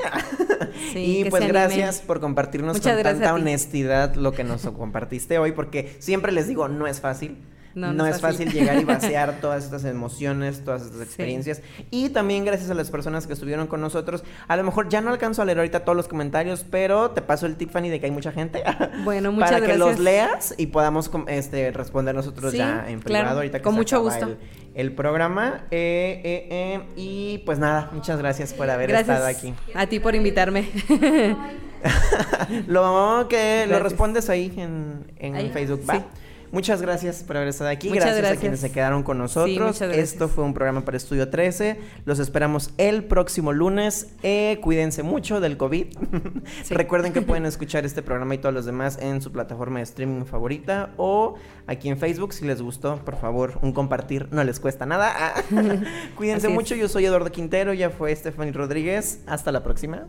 [0.92, 5.52] Sí, y pues gracias por compartirnos Muchas con tanta honestidad lo que nos compartiste hoy,
[5.52, 7.38] porque siempre les digo, no es fácil.
[7.76, 8.60] No, No, no es fácil fácil.
[8.62, 11.04] llegar y vaciar todas estas emociones, todas estas Sí.
[11.04, 11.62] experiencias.
[11.90, 14.24] Y también gracias a las personas que estuvieron con nosotros.
[14.48, 17.46] A lo mejor ya no alcanzo a leer ahorita todos los comentarios, pero te paso
[17.46, 18.64] el tip, Fanny, de que hay mucha gente.
[19.04, 20.00] Bueno, muchas Para que los gracias.
[20.04, 23.78] leas y podamos este, responder nosotros Sí, ya en claro, privado ahorita que con se
[23.80, 24.26] mucho gusto.
[24.28, 24.38] El,
[24.74, 25.66] el programa.
[25.72, 29.54] Eh, eh, eh, y pues nada, muchas gracias por haber Gracias estado aquí.
[29.74, 30.70] a ti por invitarme.
[32.68, 33.82] lo que lo Gracias.
[33.84, 35.82] respondes ahí en, en Ahí, Facebook.
[35.90, 35.96] Va.
[35.96, 36.04] sí.
[36.52, 37.90] Muchas gracias por haber estado aquí.
[37.90, 39.82] Muchas gracias, a quienes se quedaron con nosotros.
[39.82, 41.80] Esto fue un programa para Estudio 13.
[42.06, 44.10] Los esperamos el próximo lunes.
[44.22, 45.88] Eh, cuídense mucho del COVID.
[46.64, 46.76] Sí.
[46.76, 50.26] Recuerden que pueden escuchar este programa y todos los demás en su plataforma de streaming
[50.26, 51.36] favorita o
[51.68, 52.34] aquí en Facebook.
[52.34, 54.28] Si les gustó, por favor, un compartir.
[54.32, 55.14] No les cuesta nada.
[55.16, 55.34] Ah.
[56.16, 56.54] Cuídense Así es.
[56.54, 56.76] mucho.
[56.76, 57.74] Yo soy Eduardo Quintero.
[57.74, 59.22] Ya fue Stephanie Rodríguez.
[59.28, 60.08] Hasta la próxima.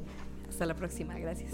[0.48, 1.52] Hasta la próxima, gracias.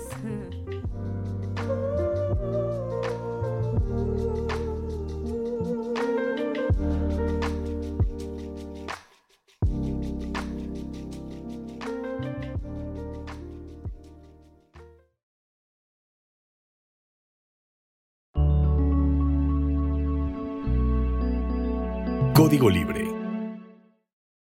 [22.38, 23.07] Código Libre